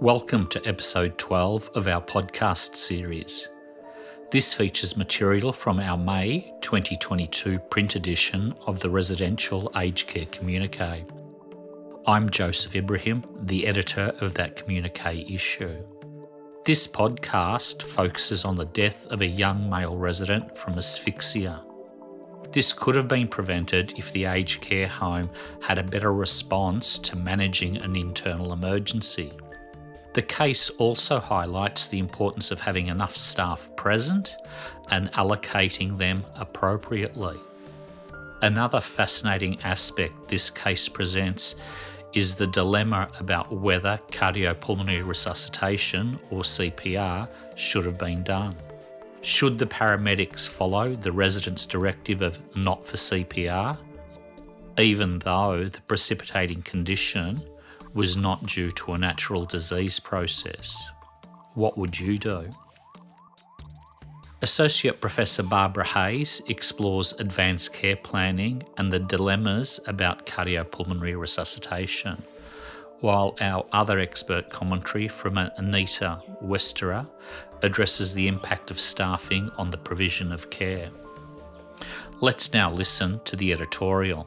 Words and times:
Welcome 0.00 0.46
to 0.46 0.66
episode 0.66 1.18
12 1.18 1.72
of 1.74 1.86
our 1.86 2.00
podcast 2.00 2.76
series. 2.76 3.50
This 4.30 4.54
features 4.54 4.96
material 4.96 5.52
from 5.52 5.78
our 5.78 5.98
May 5.98 6.54
2022 6.62 7.58
print 7.58 7.96
edition 7.96 8.54
of 8.66 8.80
the 8.80 8.88
Residential 8.88 9.70
Aged 9.76 10.08
Care 10.08 10.24
Communique. 10.32 11.04
I'm 12.06 12.30
Joseph 12.30 12.74
Ibrahim, 12.74 13.26
the 13.42 13.66
editor 13.66 14.14
of 14.22 14.32
that 14.34 14.56
communique 14.56 15.26
issue. 15.28 15.84
This 16.64 16.86
podcast 16.86 17.82
focuses 17.82 18.46
on 18.46 18.56
the 18.56 18.64
death 18.64 19.06
of 19.08 19.20
a 19.20 19.26
young 19.26 19.68
male 19.68 19.98
resident 19.98 20.56
from 20.56 20.78
asphyxia. 20.78 21.62
This 22.52 22.72
could 22.72 22.96
have 22.96 23.06
been 23.06 23.28
prevented 23.28 23.98
if 23.98 24.14
the 24.14 24.24
aged 24.24 24.62
care 24.62 24.88
home 24.88 25.28
had 25.60 25.78
a 25.78 25.82
better 25.82 26.14
response 26.14 26.96
to 27.00 27.16
managing 27.16 27.76
an 27.76 27.96
internal 27.96 28.54
emergency. 28.54 29.34
The 30.12 30.22
case 30.22 30.70
also 30.70 31.20
highlights 31.20 31.86
the 31.86 32.00
importance 32.00 32.50
of 32.50 32.60
having 32.60 32.88
enough 32.88 33.16
staff 33.16 33.68
present 33.76 34.36
and 34.90 35.12
allocating 35.12 35.98
them 35.98 36.24
appropriately. 36.34 37.38
Another 38.42 38.80
fascinating 38.80 39.60
aspect 39.62 40.28
this 40.28 40.50
case 40.50 40.88
presents 40.88 41.54
is 42.12 42.34
the 42.34 42.46
dilemma 42.46 43.08
about 43.20 43.52
whether 43.52 44.00
cardiopulmonary 44.10 45.06
resuscitation 45.06 46.18
or 46.30 46.42
CPR 46.42 47.30
should 47.54 47.84
have 47.86 47.98
been 47.98 48.24
done. 48.24 48.56
Should 49.22 49.58
the 49.58 49.66
paramedics 49.66 50.48
follow 50.48 50.94
the 50.94 51.12
resident's 51.12 51.66
directive 51.66 52.22
of 52.22 52.38
not 52.56 52.84
for 52.84 52.96
CPR, 52.96 53.76
even 54.78 55.18
though 55.20 55.64
the 55.66 55.80
precipitating 55.82 56.62
condition 56.62 57.40
was 57.94 58.16
not 58.16 58.46
due 58.46 58.70
to 58.72 58.92
a 58.92 58.98
natural 58.98 59.44
disease 59.44 59.98
process, 59.98 60.76
what 61.54 61.76
would 61.76 61.98
you 61.98 62.18
do? 62.18 62.48
Associate 64.42 64.98
Professor 65.00 65.42
Barbara 65.42 65.84
Hayes 65.84 66.40
explores 66.48 67.12
advanced 67.14 67.74
care 67.74 67.96
planning 67.96 68.62
and 68.78 68.90
the 68.90 68.98
dilemmas 68.98 69.78
about 69.86 70.24
cardiopulmonary 70.24 71.18
resuscitation, 71.18 72.22
while 73.00 73.36
our 73.40 73.66
other 73.72 73.98
expert 73.98 74.48
commentary 74.48 75.08
from 75.08 75.36
Anita 75.36 76.22
Westera 76.42 77.06
addresses 77.62 78.14
the 78.14 78.28
impact 78.28 78.70
of 78.70 78.80
staffing 78.80 79.50
on 79.58 79.70
the 79.70 79.76
provision 79.76 80.32
of 80.32 80.48
care. 80.48 80.88
Let's 82.22 82.54
now 82.54 82.70
listen 82.72 83.20
to 83.24 83.36
the 83.36 83.52
editorial. 83.52 84.26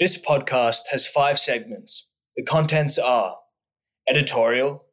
This 0.00 0.18
podcast 0.18 0.84
has 0.92 1.06
five 1.06 1.38
segments. 1.38 2.08
The 2.34 2.42
contents 2.42 2.98
are 2.98 3.36
editorial, 4.08 4.86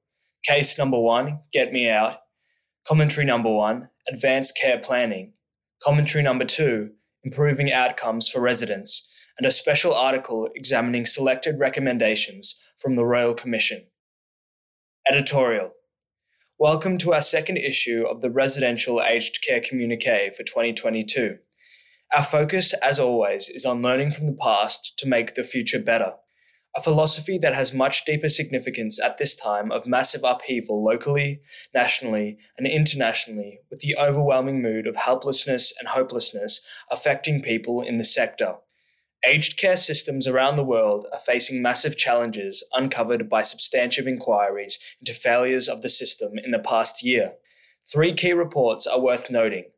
case 0.44 0.77
number 0.77 1.00
one, 1.00 1.44
Get 1.53 1.72
Me 1.72 1.89
Out, 1.89 2.17
commentary 2.86 3.25
number 3.25 3.50
one, 3.50 3.88
advanced 4.09 4.58
care 4.61 4.78
planning, 4.78 5.31
commentary 5.81 6.25
number 6.25 6.44
two, 6.44 6.89
improving 7.23 7.72
outcomes 7.72 8.28
for 8.28 8.41
residents, 8.41 9.09
and 9.38 9.47
a 9.47 9.52
special 9.52 9.94
article 9.94 10.50
examining 10.53 11.05
selected 11.05 11.58
recommendations 11.58 12.59
from 12.78 12.97
the 12.97 13.05
Royal 13.05 13.33
Commission. 13.33 13.88
Editorial 15.09 15.72
Welcome 16.59 16.97
to 16.97 17.13
our 17.13 17.22
second 17.22 17.59
issue 17.59 18.03
of 18.05 18.19
the 18.19 18.30
Residential 18.30 19.02
Aged 19.02 19.41
Care 19.41 19.61
Communique 19.61 20.31
for 20.35 20.44
2022. 20.44 21.38
Our 22.13 22.23
focus, 22.23 22.73
as 22.81 23.00
always, 23.00 23.50
is 23.50 23.66
on 23.66 23.81
learning 23.81 24.11
from 24.11 24.27
the 24.27 24.38
past 24.39 24.94
to 24.97 25.08
make 25.08 25.36
the 25.36 25.44
future 25.44 25.80
better. 25.80 26.13
A 26.75 26.81
philosophy 26.81 27.38
that 27.39 27.55
has 27.55 27.73
much 27.73 28.05
deeper 28.05 28.30
significance 28.30 29.00
at 29.02 29.17
this 29.17 29.36
time 29.36 29.72
of 29.72 29.88
massive 29.88 30.22
upheaval 30.23 30.83
locally, 30.83 31.41
nationally, 31.73 32.38
and 32.57 32.68
internationally, 32.68 33.59
with 33.69 33.79
the 33.79 33.97
overwhelming 33.97 34.62
mood 34.62 34.88
of 34.88 34.95
helplessness 34.95 35.73
and 35.79 35.90
hopelessness 35.90 36.66
affecting 36.91 37.41
people 37.41 37.81
in 37.81 37.97
the 37.97 38.03
sector. 38.03 38.57
Aged 39.25 39.57
care 39.57 39.75
systems 39.75 40.28
around 40.28 40.56
the 40.56 40.63
world 40.63 41.07
are 41.12 41.19
facing 41.19 41.62
massive 41.62 41.97
challenges 41.97 42.63
uncovered 42.72 43.28
by 43.28 43.41
substantive 43.41 44.07
inquiries 44.07 44.79
into 45.01 45.13
failures 45.13 45.68
of 45.68 45.81
the 45.81 45.89
system 45.89 46.34
in 46.38 46.51
the 46.51 46.59
past 46.59 47.03
year. 47.03 47.34
Three 47.91 48.13
key 48.13 48.34
reports 48.34 48.85
are 48.85 49.01
worth 49.01 49.29
noting. 49.29 49.72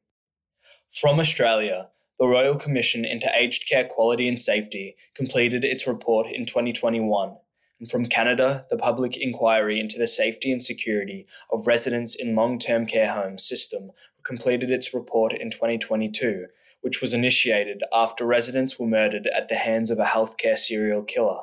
From 0.91 1.19
Australia, 1.19 1.87
the 2.19 2.27
Royal 2.27 2.55
Commission 2.55 3.05
into 3.05 3.31
Aged 3.33 3.67
Care 3.69 3.85
Quality 3.85 4.27
and 4.27 4.37
Safety 4.37 4.97
completed 5.15 5.63
its 5.63 5.87
report 5.87 6.27
in 6.27 6.45
2021, 6.45 7.37
and 7.79 7.89
from 7.89 8.07
Canada, 8.07 8.65
the 8.69 8.75
Public 8.75 9.15
Inquiry 9.15 9.79
into 9.79 9.97
the 9.97 10.05
Safety 10.05 10.51
and 10.51 10.61
Security 10.61 11.25
of 11.49 11.65
Residents 11.65 12.15
in 12.15 12.35
Long 12.35 12.59
Term 12.59 12.85
Care 12.85 13.13
Homes 13.13 13.47
system 13.47 13.91
completed 14.25 14.69
its 14.69 14.93
report 14.93 15.31
in 15.31 15.49
2022, 15.49 16.47
which 16.81 17.01
was 17.01 17.13
initiated 17.13 17.83
after 17.93 18.25
residents 18.25 18.77
were 18.77 18.85
murdered 18.85 19.29
at 19.33 19.47
the 19.47 19.55
hands 19.55 19.89
of 19.89 19.97
a 19.97 20.03
healthcare 20.03 20.57
serial 20.57 21.03
killer. 21.03 21.39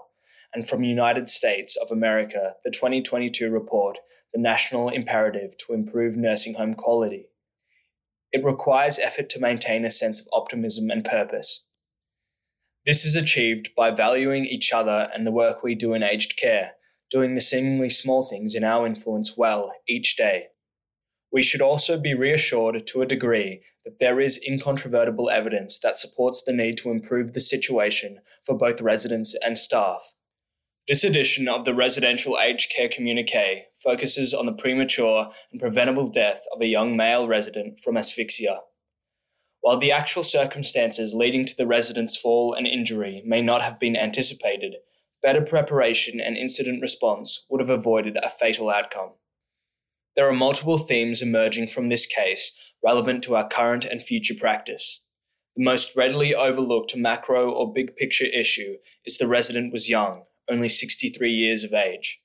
And 0.53 0.69
from 0.69 0.85
United 0.85 1.31
States 1.31 1.77
of 1.77 1.91
America, 1.91 2.55
the 2.65 2.71
2022 2.71 3.51
report, 3.51 3.99
The 4.35 4.41
National 4.41 4.91
Imperative 4.91 5.57
to 5.57 5.73
Improve 5.73 6.19
Nursing 6.19 6.55
Home 6.55 6.75
Quality. 6.75 7.29
It 8.37 8.45
requires 8.45 8.99
effort 8.99 9.31
to 9.31 9.41
maintain 9.41 9.87
a 9.87 9.91
sense 9.91 10.21
of 10.21 10.27
optimism 10.31 10.91
and 10.91 11.03
purpose. 11.03 11.65
This 12.85 13.07
is 13.07 13.17
achieved 13.17 13.71
by 13.75 13.91
valuing 13.91 14.45
each 14.45 14.75
other 14.75 15.09
and 15.15 15.27
the 15.27 15.31
work 15.31 15.63
we 15.63 15.75
do 15.75 15.95
in 15.95 16.03
aged 16.03 16.37
care, 16.37 16.73
doing 17.11 17.35
the 17.35 17.41
seemingly 17.41 17.89
small 17.89 18.27
things 18.27 18.55
in 18.55 18.63
our 18.63 18.87
influence 18.87 19.39
well 19.39 19.73
each 19.89 20.19
day. 20.19 20.49
We 21.33 21.43
should 21.43 21.63
also 21.63 21.99
be 21.99 22.13
reassured 22.13 22.87
to 22.87 23.01
a 23.01 23.07
degree 23.07 23.63
that 23.87 24.01
there 24.01 24.21
is 24.21 24.39
incontrovertible 24.47 25.31
evidence 25.31 25.79
that 25.79 25.97
supports 25.97 26.43
the 26.43 26.53
need 26.53 26.77
to 26.77 26.91
improve 26.91 27.33
the 27.33 27.41
situation 27.41 28.19
for 28.45 28.55
both 28.55 28.83
residents 28.83 29.35
and 29.43 29.59
staff. 29.59 30.13
This 30.89 31.03
edition 31.03 31.49
of 31.49 31.65
the 31.65 31.75
Residential 31.75 32.39
Aged 32.39 32.71
Care 32.71 32.89
Communique 32.89 33.65
focuses 33.75 34.33
on 34.33 34.47
the 34.47 34.53
premature 34.53 35.33
and 35.51 35.61
preventable 35.61 36.07
death 36.07 36.45
of 36.55 36.63
a 36.63 36.69
young 36.69 36.97
male 36.97 37.27
resident 37.27 37.81
from 37.81 37.97
asphyxia. 37.97 38.61
While 39.63 39.79
the 39.79 39.91
actual 39.91 40.23
circumstances 40.23 41.13
leading 41.13 41.45
to 41.47 41.57
the 41.57 41.67
resident's 41.67 42.17
fall 42.17 42.55
and 42.55 42.69
injury 42.69 43.21
may 43.27 43.43
not 43.43 43.63
have 43.63 43.81
been 43.81 43.97
anticipated, 43.97 44.77
better 45.25 45.43
preparation 45.43 46.21
and 46.21 46.37
incident 46.37 46.81
response 46.81 47.47
would 47.51 47.61
have 47.61 47.71
avoided 47.71 48.17
a 48.23 48.31
fatal 48.31 48.71
outcome. 48.71 49.15
There 50.15 50.29
are 50.29 50.33
multiple 50.33 50.79
themes 50.79 51.21
emerging 51.21 51.67
from 51.67 51.89
this 51.89 52.07
case 52.07 52.57
relevant 52.85 53.25
to 53.25 53.35
our 53.35 53.49
current 53.49 53.85
and 53.85 54.05
future 54.05 54.37
practice. 54.39 55.03
The 55.57 55.65
most 55.65 55.97
readily 55.97 56.33
overlooked 56.33 56.97
macro 56.97 57.51
or 57.51 57.73
big 57.73 57.97
picture 57.97 58.27
issue 58.27 58.77
is 59.05 59.19
the 59.19 59.27
resident 59.27 59.73
was 59.73 59.91
young 59.91 60.23
only 60.51 60.69
63 60.69 61.31
years 61.31 61.65
of 61.65 61.73
age. 61.73 62.21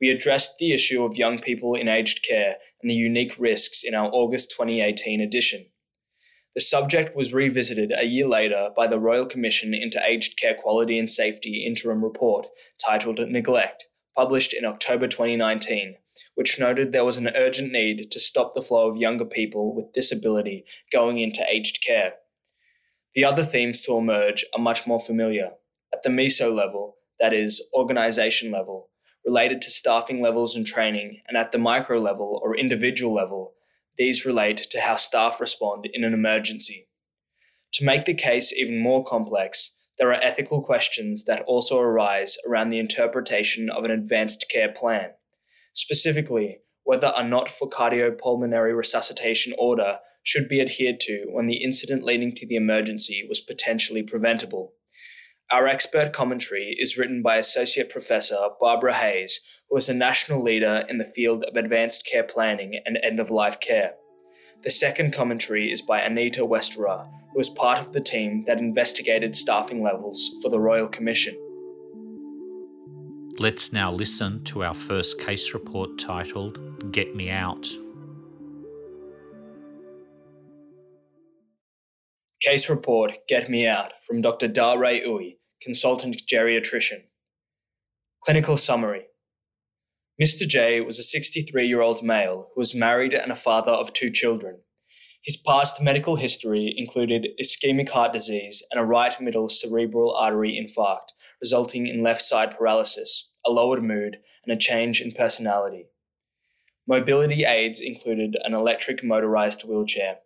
We 0.00 0.10
addressed 0.10 0.58
the 0.58 0.72
issue 0.72 1.04
of 1.04 1.16
young 1.16 1.38
people 1.38 1.74
in 1.74 1.88
aged 1.88 2.24
care 2.28 2.56
and 2.82 2.90
the 2.90 2.94
unique 2.94 3.38
risks 3.38 3.82
in 3.84 3.94
our 3.94 4.10
August 4.12 4.50
2018 4.50 5.20
edition. 5.20 5.66
The 6.54 6.60
subject 6.60 7.16
was 7.16 7.32
revisited 7.32 7.92
a 7.96 8.04
year 8.04 8.28
later 8.28 8.70
by 8.76 8.86
the 8.86 8.98
Royal 8.98 9.26
Commission 9.26 9.74
into 9.74 10.00
Aged 10.04 10.38
Care 10.38 10.54
Quality 10.54 10.98
and 10.98 11.10
Safety 11.10 11.64
interim 11.66 12.04
report 12.04 12.46
titled 12.84 13.18
Neglect, 13.18 13.88
published 14.16 14.54
in 14.54 14.64
October 14.64 15.08
2019, 15.08 15.96
which 16.36 16.60
noted 16.60 16.92
there 16.92 17.04
was 17.04 17.18
an 17.18 17.30
urgent 17.34 17.72
need 17.72 18.08
to 18.12 18.20
stop 18.20 18.54
the 18.54 18.62
flow 18.62 18.88
of 18.88 18.96
younger 18.96 19.24
people 19.24 19.74
with 19.74 19.92
disability 19.92 20.64
going 20.92 21.18
into 21.18 21.44
aged 21.50 21.82
care. 21.84 22.14
The 23.16 23.24
other 23.24 23.44
themes 23.44 23.82
to 23.82 23.96
emerge 23.96 24.44
are 24.54 24.62
much 24.62 24.86
more 24.86 25.00
familiar. 25.00 25.52
At 25.92 26.04
the 26.04 26.10
meso 26.10 26.54
level, 26.54 26.98
that 27.20 27.32
is, 27.32 27.68
organization 27.74 28.50
level, 28.50 28.90
related 29.24 29.62
to 29.62 29.70
staffing 29.70 30.20
levels 30.20 30.56
and 30.56 30.66
training, 30.66 31.20
and 31.26 31.36
at 31.36 31.52
the 31.52 31.58
micro 31.58 31.98
level 31.98 32.40
or 32.42 32.56
individual 32.56 33.14
level, 33.14 33.54
these 33.96 34.26
relate 34.26 34.58
to 34.58 34.80
how 34.80 34.96
staff 34.96 35.40
respond 35.40 35.86
in 35.92 36.04
an 36.04 36.12
emergency. 36.12 36.88
To 37.74 37.84
make 37.84 38.04
the 38.04 38.14
case 38.14 38.52
even 38.52 38.78
more 38.78 39.04
complex, 39.04 39.76
there 39.98 40.10
are 40.10 40.22
ethical 40.22 40.62
questions 40.62 41.24
that 41.24 41.42
also 41.42 41.78
arise 41.78 42.36
around 42.46 42.70
the 42.70 42.78
interpretation 42.78 43.70
of 43.70 43.84
an 43.84 43.90
advanced 43.90 44.46
care 44.50 44.72
plan. 44.72 45.10
Specifically, 45.72 46.58
whether 46.82 47.12
a 47.16 47.26
not 47.26 47.48
for 47.48 47.68
cardiopulmonary 47.68 48.76
resuscitation 48.76 49.54
order 49.58 49.98
should 50.22 50.48
be 50.48 50.60
adhered 50.60 51.00
to 51.00 51.26
when 51.30 51.46
the 51.46 51.62
incident 51.62 52.02
leading 52.02 52.34
to 52.34 52.46
the 52.46 52.56
emergency 52.56 53.24
was 53.28 53.40
potentially 53.40 54.02
preventable. 54.02 54.72
Our 55.54 55.68
expert 55.68 56.12
commentary 56.12 56.74
is 56.80 56.98
written 56.98 57.22
by 57.22 57.36
Associate 57.36 57.88
Professor 57.88 58.48
Barbara 58.58 58.92
Hayes, 58.94 59.38
who 59.70 59.76
is 59.76 59.88
a 59.88 59.94
national 59.94 60.42
leader 60.42 60.84
in 60.88 60.98
the 60.98 61.04
field 61.04 61.44
of 61.44 61.54
advanced 61.54 62.04
care 62.10 62.24
planning 62.24 62.80
and 62.84 62.98
end 63.04 63.20
of 63.20 63.30
life 63.30 63.60
care. 63.60 63.92
The 64.64 64.72
second 64.72 65.12
commentary 65.12 65.70
is 65.70 65.80
by 65.80 66.00
Anita 66.00 66.40
Westera, 66.40 67.08
who 67.30 67.38
was 67.38 67.50
part 67.50 67.78
of 67.78 67.92
the 67.92 68.00
team 68.00 68.42
that 68.48 68.58
investigated 68.58 69.36
staffing 69.36 69.80
levels 69.80 70.28
for 70.42 70.48
the 70.48 70.58
Royal 70.58 70.88
Commission. 70.88 71.36
Let's 73.38 73.72
now 73.72 73.92
listen 73.92 74.42
to 74.46 74.64
our 74.64 74.74
first 74.74 75.20
case 75.20 75.54
report 75.54 76.00
titled 76.00 76.90
Get 76.90 77.14
Me 77.14 77.30
Out. 77.30 77.68
Case 82.42 82.68
report 82.68 83.12
Get 83.28 83.48
Me 83.48 83.68
Out 83.68 83.92
from 84.04 84.20
Dr. 84.20 84.48
Dar 84.48 84.78
Ray 84.78 85.00
Ooi, 85.00 85.36
consultant 85.64 86.20
geriatrician. 86.30 87.04
Clinical 88.22 88.58
summary 88.58 89.06
Mr. 90.22 90.46
J 90.46 90.80
was 90.80 90.98
a 90.98 91.02
63 91.02 91.66
year 91.66 91.80
old 91.80 92.02
male 92.02 92.50
who 92.54 92.60
was 92.60 92.74
married 92.74 93.14
and 93.14 93.32
a 93.32 93.36
father 93.36 93.72
of 93.72 93.92
two 93.92 94.10
children. 94.10 94.60
His 95.24 95.38
past 95.38 95.82
medical 95.82 96.16
history 96.16 96.74
included 96.76 97.28
ischemic 97.42 97.88
heart 97.88 98.12
disease 98.12 98.62
and 98.70 98.78
a 98.78 98.84
right 98.84 99.18
middle 99.20 99.48
cerebral 99.48 100.14
artery 100.14 100.52
infarct, 100.52 101.12
resulting 101.40 101.86
in 101.86 102.02
left 102.02 102.20
side 102.20 102.56
paralysis, 102.56 103.32
a 103.46 103.50
lowered 103.50 103.82
mood, 103.82 104.18
and 104.44 104.52
a 104.52 104.60
change 104.60 105.00
in 105.00 105.12
personality. 105.12 105.86
Mobility 106.86 107.44
aids 107.44 107.80
included 107.80 108.36
an 108.44 108.52
electric 108.52 109.02
motorized 109.02 109.62
wheelchair. 109.62 110.18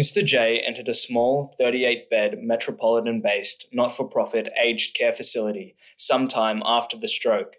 Mr. 0.00 0.24
J 0.24 0.58
entered 0.66 0.88
a 0.88 0.94
small 0.94 1.54
38 1.58 2.08
bed 2.08 2.38
metropolitan 2.40 3.20
based 3.20 3.66
not 3.72 3.94
for 3.94 4.08
profit 4.08 4.48
aged 4.58 4.96
care 4.96 5.12
facility 5.12 5.76
sometime 5.98 6.62
after 6.64 6.96
the 6.96 7.08
stroke. 7.08 7.56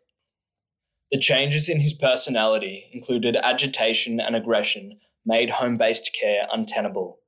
The 1.12 1.19
changes 1.19 1.69
in 1.69 1.80
his 1.80 1.94
personality 1.94 2.89
included 2.91 3.35
agitation 3.35 4.19
and 4.19 4.35
aggression, 4.35 5.00
made 5.24 5.51
home 5.51 5.77
based 5.77 6.18
care 6.19 6.47
untenable. 6.51 7.19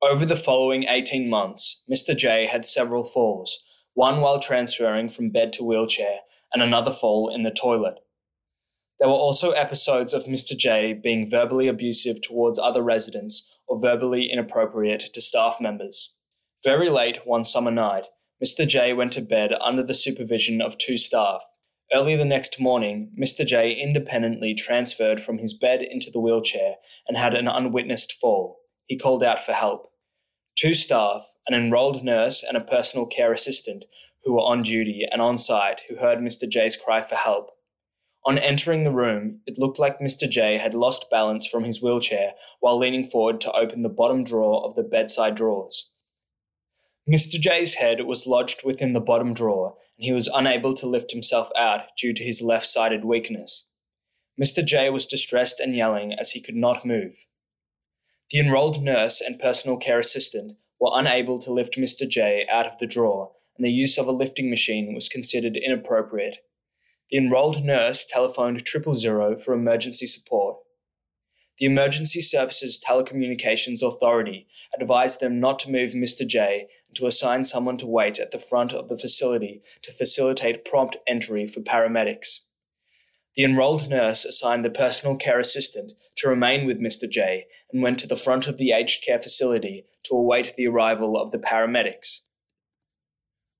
Over 0.00 0.24
the 0.24 0.36
following 0.36 0.84
18 0.84 1.28
months, 1.28 1.82
Mr. 1.90 2.16
J 2.16 2.46
had 2.46 2.64
several 2.64 3.02
falls, 3.02 3.64
one 3.94 4.20
while 4.20 4.38
transferring 4.38 5.08
from 5.08 5.30
bed 5.30 5.52
to 5.54 5.64
wheelchair, 5.64 6.20
and 6.54 6.62
another 6.62 6.92
fall 6.92 7.34
in 7.34 7.42
the 7.42 7.50
toilet. 7.50 7.98
There 9.00 9.08
were 9.08 9.14
also 9.14 9.50
episodes 9.50 10.14
of 10.14 10.24
Mr. 10.24 10.56
J 10.56 10.92
being 10.92 11.28
verbally 11.28 11.66
abusive 11.66 12.22
towards 12.22 12.60
other 12.60 12.82
residents 12.82 13.55
or 13.68 13.80
verbally 13.80 14.30
inappropriate 14.30 15.00
to 15.12 15.20
staff 15.20 15.58
members. 15.60 16.14
Very 16.64 16.88
late 16.90 17.20
one 17.24 17.44
summer 17.44 17.70
night, 17.70 18.06
Mr. 18.44 18.66
J 18.66 18.92
went 18.92 19.12
to 19.12 19.20
bed 19.22 19.52
under 19.60 19.82
the 19.82 19.94
supervision 19.94 20.60
of 20.60 20.78
two 20.78 20.96
staff. 20.96 21.42
Early 21.94 22.16
the 22.16 22.24
next 22.24 22.60
morning, 22.60 23.12
Mr. 23.18 23.46
J 23.46 23.72
independently 23.72 24.54
transferred 24.54 25.20
from 25.20 25.38
his 25.38 25.54
bed 25.54 25.82
into 25.82 26.10
the 26.10 26.20
wheelchair 26.20 26.76
and 27.06 27.16
had 27.16 27.34
an 27.34 27.46
unwitnessed 27.46 28.12
fall. 28.12 28.58
He 28.86 28.96
called 28.96 29.22
out 29.22 29.38
for 29.38 29.52
help. 29.52 29.86
Two 30.56 30.74
staff, 30.74 31.34
an 31.46 31.54
enrolled 31.54 32.02
nurse, 32.02 32.42
and 32.42 32.56
a 32.56 32.60
personal 32.60 33.06
care 33.06 33.32
assistant 33.32 33.84
who 34.24 34.34
were 34.34 34.40
on 34.40 34.62
duty 34.62 35.06
and 35.10 35.22
on 35.22 35.38
site 35.38 35.82
who 35.88 35.96
heard 35.96 36.18
Mr. 36.18 36.48
J's 36.48 36.76
cry 36.76 37.02
for 37.02 37.14
help. 37.14 37.50
On 38.26 38.38
entering 38.38 38.82
the 38.82 38.90
room, 38.90 39.40
it 39.46 39.56
looked 39.56 39.78
like 39.78 40.00
Mr. 40.00 40.28
J 40.28 40.58
had 40.58 40.74
lost 40.74 41.08
balance 41.12 41.46
from 41.46 41.62
his 41.62 41.80
wheelchair 41.80 42.32
while 42.58 42.76
leaning 42.76 43.08
forward 43.08 43.40
to 43.42 43.52
open 43.52 43.82
the 43.82 43.88
bottom 43.88 44.24
drawer 44.24 44.64
of 44.64 44.74
the 44.74 44.82
bedside 44.82 45.36
drawers. 45.36 45.92
Mr. 47.08 47.40
J's 47.40 47.74
head 47.74 48.00
was 48.04 48.26
lodged 48.26 48.62
within 48.64 48.94
the 48.94 49.00
bottom 49.00 49.32
drawer, 49.32 49.76
and 49.96 50.04
he 50.04 50.12
was 50.12 50.26
unable 50.26 50.74
to 50.74 50.88
lift 50.88 51.12
himself 51.12 51.50
out 51.56 51.82
due 51.96 52.12
to 52.12 52.24
his 52.24 52.42
left 52.42 52.66
sided 52.66 53.04
weakness. 53.04 53.68
Mr. 54.42 54.64
J 54.64 54.90
was 54.90 55.06
distressed 55.06 55.60
and 55.60 55.76
yelling 55.76 56.12
as 56.12 56.32
he 56.32 56.42
could 56.42 56.56
not 56.56 56.84
move. 56.84 57.26
The 58.32 58.40
enrolled 58.40 58.82
nurse 58.82 59.20
and 59.20 59.38
personal 59.38 59.76
care 59.76 60.00
assistant 60.00 60.56
were 60.80 60.90
unable 60.92 61.38
to 61.38 61.52
lift 61.52 61.78
Mr. 61.78 62.08
J 62.08 62.44
out 62.50 62.66
of 62.66 62.76
the 62.78 62.88
drawer, 62.88 63.30
and 63.56 63.64
the 63.64 63.70
use 63.70 63.96
of 63.96 64.08
a 64.08 64.12
lifting 64.12 64.50
machine 64.50 64.94
was 64.94 65.08
considered 65.08 65.56
inappropriate 65.56 66.38
the 67.10 67.16
enrolled 67.16 67.64
nurse 67.64 68.04
telephoned 68.04 68.64
triple 68.64 68.94
zero 68.94 69.36
for 69.36 69.54
emergency 69.54 70.06
support. 70.06 70.56
The 71.58 71.66
Emergency 71.66 72.20
Services 72.20 72.82
Telecommunications 72.86 73.82
Authority 73.82 74.46
advised 74.78 75.20
them 75.20 75.40
not 75.40 75.58
to 75.60 75.70
move 75.70 75.92
Mr. 75.92 76.26
J 76.26 76.66
and 76.88 76.96
to 76.96 77.06
assign 77.06 77.44
someone 77.44 77.78
to 77.78 77.86
wait 77.86 78.18
at 78.18 78.30
the 78.30 78.38
front 78.38 78.74
of 78.74 78.88
the 78.88 78.98
facility 78.98 79.62
to 79.82 79.92
facilitate 79.92 80.66
prompt 80.66 80.96
entry 81.06 81.46
for 81.46 81.60
paramedics. 81.60 82.40
The 83.36 83.44
enrolled 83.44 83.88
nurse 83.88 84.24
assigned 84.24 84.64
the 84.64 84.70
personal 84.70 85.16
care 85.16 85.38
assistant 85.38 85.92
to 86.16 86.28
remain 86.28 86.66
with 86.66 86.80
Mr. 86.80 87.08
J 87.08 87.46
and 87.72 87.82
went 87.82 87.98
to 88.00 88.06
the 88.06 88.16
front 88.16 88.46
of 88.46 88.58
the 88.58 88.72
aged 88.72 89.04
care 89.04 89.20
facility 89.20 89.86
to 90.04 90.14
await 90.14 90.54
the 90.56 90.66
arrival 90.66 91.20
of 91.20 91.30
the 91.30 91.38
paramedics. 91.38 92.20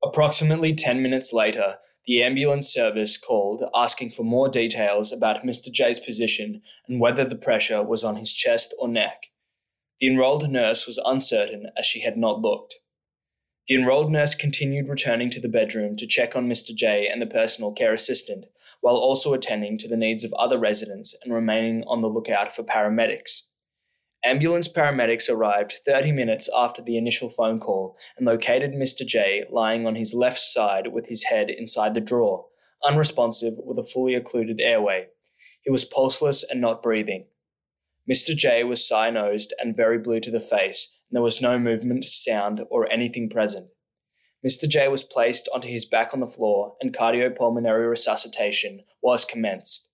Approximately 0.03 0.75
10 0.75 1.03
minutes 1.03 1.33
later, 1.33 1.77
the 2.07 2.23
ambulance 2.23 2.69
service 2.69 3.19
called 3.19 3.65
asking 3.75 4.11
for 4.11 4.23
more 4.23 4.49
details 4.49 5.13
about 5.13 5.43
Mr. 5.43 5.73
J's 5.73 5.99
position 5.99 6.63
and 6.87 7.01
whether 7.01 7.25
the 7.25 7.37
pressure 7.37 7.83
was 7.83 8.05
on 8.05 8.17
his 8.17 8.33
chest 8.33 8.75
or 8.79 8.89
neck. 8.89 9.27
The 9.99 10.07
enrolled 10.07 10.49
nurse 10.51 10.87
was 10.87 10.99
uncertain 11.05 11.71
as 11.77 11.87
she 11.87 12.01
had 12.01 12.17
not 12.17 12.41
looked. 12.41 12.77
The 13.67 13.75
enrolled 13.75 14.13
nurse 14.13 14.37
continued 14.37 14.89
returning 14.89 15.29
to 15.31 15.41
the 15.41 15.49
bedroom 15.49 15.97
to 15.97 16.07
check 16.07 16.37
on 16.37 16.49
Mr. 16.49 16.73
J 16.73 17.09
and 17.09 17.21
the 17.21 17.27
personal 17.27 17.73
care 17.73 17.93
assistant, 17.93 18.47
while 18.81 18.95
also 18.95 19.35
attending 19.35 19.77
to 19.79 19.89
the 19.89 19.97
needs 19.97 20.23
of 20.23 20.33
other 20.35 20.59
residents 20.59 21.17
and 21.25 21.35
remaining 21.35 21.83
on 21.89 22.01
the 22.01 22.09
lookout 22.09 22.55
for 22.55 22.63
paramedics. 22.63 23.49
Ambulance 24.27 24.67
paramedics 24.67 25.31
arrived 25.31 25.75
30 25.85 26.11
minutes 26.11 26.51
after 26.53 26.83
the 26.83 26.97
initial 26.97 27.29
phone 27.29 27.61
call 27.61 27.97
and 28.19 28.27
located 28.27 28.73
Mr. 28.73 29.07
J 29.07 29.45
lying 29.53 29.87
on 29.87 29.95
his 29.95 30.15
left 30.15 30.41
side 30.41 30.89
with 30.89 31.07
his 31.07 31.23
head 31.23 31.49
inside 31.49 31.95
the 31.95 32.01
drawer, 32.01 32.47
unresponsive 32.85 33.55
with 33.59 33.79
a 33.79 33.85
fully 33.85 34.17
occluded 34.17 34.61
airway. 34.61 35.07
He 35.63 35.71
was 35.71 35.85
pulseless 35.85 36.43
and 36.43 36.61
not 36.61 36.83
breathing. 36.83 37.27
Mr. 38.13 38.35
J 38.37 38.65
was 38.65 38.81
cyanosed 38.81 39.53
and 39.61 39.77
very 39.77 39.99
blue 39.99 40.19
to 40.19 40.31
the 40.33 40.41
face, 40.41 40.99
and 41.09 41.15
there 41.15 41.23
was 41.23 41.41
no 41.41 41.57
movement, 41.57 42.05
sound, 42.05 42.63
or 42.69 42.91
anything 42.91 43.31
present. 43.31 43.69
Mr. 44.45 44.69
J 44.69 44.89
was 44.89 45.05
placed 45.05 45.49
onto 45.55 45.69
his 45.69 45.87
back 45.87 46.13
on 46.13 46.19
the 46.19 46.27
floor 46.27 46.75
and 46.81 46.93
cardiopulmonary 46.93 47.89
resuscitation 47.89 48.81
was 49.01 49.25
commenced. 49.25 49.93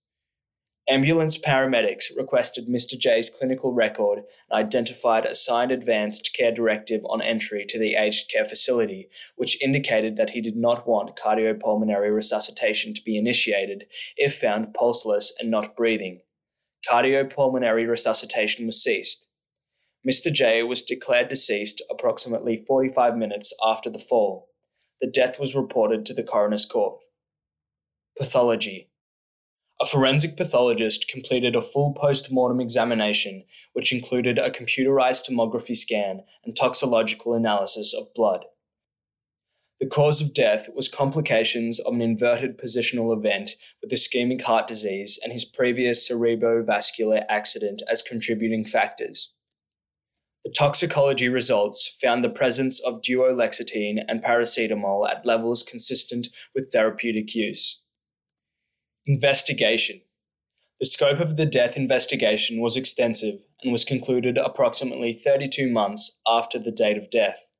Ambulance 0.88 1.38
paramedics 1.38 2.06
requested 2.16 2.66
Mr. 2.66 2.98
J's 2.98 3.30
clinical 3.30 3.72
record 3.72 4.24
and 4.50 4.66
identified 4.66 5.24
a 5.24 5.34
signed 5.34 5.70
advanced 5.70 6.34
care 6.36 6.50
directive 6.50 7.02
on 7.04 7.22
entry 7.22 7.64
to 7.68 7.78
the 7.78 7.94
aged 7.94 8.28
care 8.28 8.44
facility, 8.44 9.08
which 9.36 9.62
indicated 9.62 10.16
that 10.16 10.30
he 10.30 10.40
did 10.40 10.56
not 10.56 10.86
want 10.88 11.16
cardiopulmonary 11.16 12.12
resuscitation 12.12 12.94
to 12.94 13.02
be 13.02 13.16
initiated 13.16 13.84
if 14.16 14.34
found 14.34 14.74
pulseless 14.74 15.32
and 15.38 15.50
not 15.50 15.76
breathing. 15.76 16.20
Cardiopulmonary 16.90 17.88
resuscitation 17.88 18.66
was 18.66 18.82
ceased. 18.82 19.28
Mr. 20.04 20.32
J 20.32 20.64
was 20.64 20.82
declared 20.82 21.28
deceased 21.28 21.80
approximately 21.88 22.64
45 22.66 23.16
minutes 23.16 23.54
after 23.64 23.88
the 23.88 24.00
fall. 24.00 24.48
The 25.00 25.06
death 25.06 25.38
was 25.38 25.54
reported 25.54 26.04
to 26.06 26.14
the 26.14 26.24
coroner's 26.24 26.66
court. 26.66 26.98
Pathology 28.18 28.91
a 29.82 29.84
forensic 29.84 30.36
pathologist 30.36 31.08
completed 31.08 31.56
a 31.56 31.62
full 31.62 31.92
post 31.92 32.30
mortem 32.30 32.60
examination, 32.60 33.42
which 33.72 33.92
included 33.92 34.38
a 34.38 34.48
computerized 34.48 35.28
tomography 35.28 35.76
scan 35.76 36.22
and 36.44 36.54
toxicological 36.54 37.34
analysis 37.34 37.92
of 37.92 38.14
blood. 38.14 38.44
The 39.80 39.88
cause 39.88 40.20
of 40.20 40.34
death 40.34 40.68
was 40.72 40.88
complications 40.88 41.80
of 41.80 41.94
an 41.94 42.00
inverted 42.00 42.56
positional 42.56 43.12
event 43.16 43.56
with 43.82 43.90
ischemic 43.90 44.42
heart 44.42 44.68
disease 44.68 45.18
and 45.20 45.32
his 45.32 45.44
previous 45.44 46.08
cerebrovascular 46.08 47.24
accident 47.28 47.82
as 47.90 48.02
contributing 48.02 48.64
factors. 48.64 49.34
The 50.44 50.52
toxicology 50.52 51.28
results 51.28 51.88
found 52.00 52.22
the 52.22 52.28
presence 52.28 52.78
of 52.78 53.02
duloxetine 53.02 54.04
and 54.06 54.22
paracetamol 54.22 55.10
at 55.10 55.26
levels 55.26 55.64
consistent 55.64 56.28
with 56.54 56.70
therapeutic 56.70 57.34
use. 57.34 57.81
Investigation. 59.04 60.00
The 60.78 60.86
scope 60.86 61.18
of 61.18 61.36
the 61.36 61.44
death 61.44 61.76
investigation 61.76 62.60
was 62.60 62.76
extensive 62.76 63.44
and 63.60 63.72
was 63.72 63.84
concluded 63.84 64.38
approximately 64.38 65.12
32 65.12 65.68
months 65.68 66.20
after 66.24 66.56
the 66.56 66.70
date 66.70 66.96
of 66.96 67.10
death. 67.10 67.50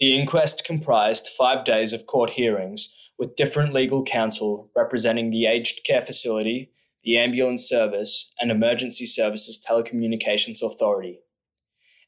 The 0.00 0.14
inquest 0.14 0.64
comprised 0.66 1.28
five 1.28 1.64
days 1.64 1.94
of 1.94 2.06
court 2.06 2.30
hearings 2.30 2.94
with 3.18 3.36
different 3.36 3.72
legal 3.72 4.04
counsel 4.04 4.70
representing 4.76 5.30
the 5.30 5.46
aged 5.46 5.80
care 5.86 6.02
facility, 6.02 6.72
the 7.02 7.16
ambulance 7.16 7.66
service, 7.66 8.30
and 8.38 8.50
emergency 8.50 9.06
services 9.06 9.64
telecommunications 9.66 10.62
authority. 10.62 11.20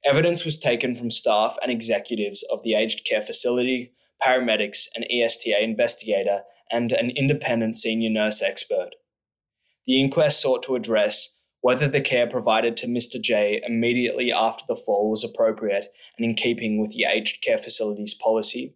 Evidence 0.05 0.45
was 0.45 0.59
taken 0.59 0.95
from 0.95 1.11
staff 1.11 1.57
and 1.63 1.73
executives 1.73 2.45
of 2.53 2.63
the 2.63 2.75
aged 2.75 3.07
care 3.09 3.23
facility, 3.23 3.95
paramedics, 4.23 4.89
and 4.95 5.07
ESTA 5.11 5.63
investigator, 5.63 6.43
and 6.71 6.93
an 6.93 7.11
independent 7.11 7.77
senior 7.77 8.11
nurse 8.11 8.43
expert. 8.43 8.91
The 9.87 10.01
inquest 10.01 10.41
sought 10.41 10.63
to 10.65 10.77
address 10.77 11.37
whether 11.61 11.89
the 11.89 12.01
care 12.01 12.27
provided 12.27 12.77
to 12.77 12.87
Mr. 12.87 13.21
J 13.21 13.63
immediately 13.67 14.31
after 14.31 14.65
the 14.69 14.77
fall 14.77 15.09
was 15.09 15.25
appropriate 15.25 15.93
and 16.19 16.25
in 16.27 16.35
keeping 16.35 16.79
with 16.79 16.91
the 16.91 17.05
aged 17.05 17.43
care 17.43 17.57
facility's 17.57 18.13
policy, 18.13 18.75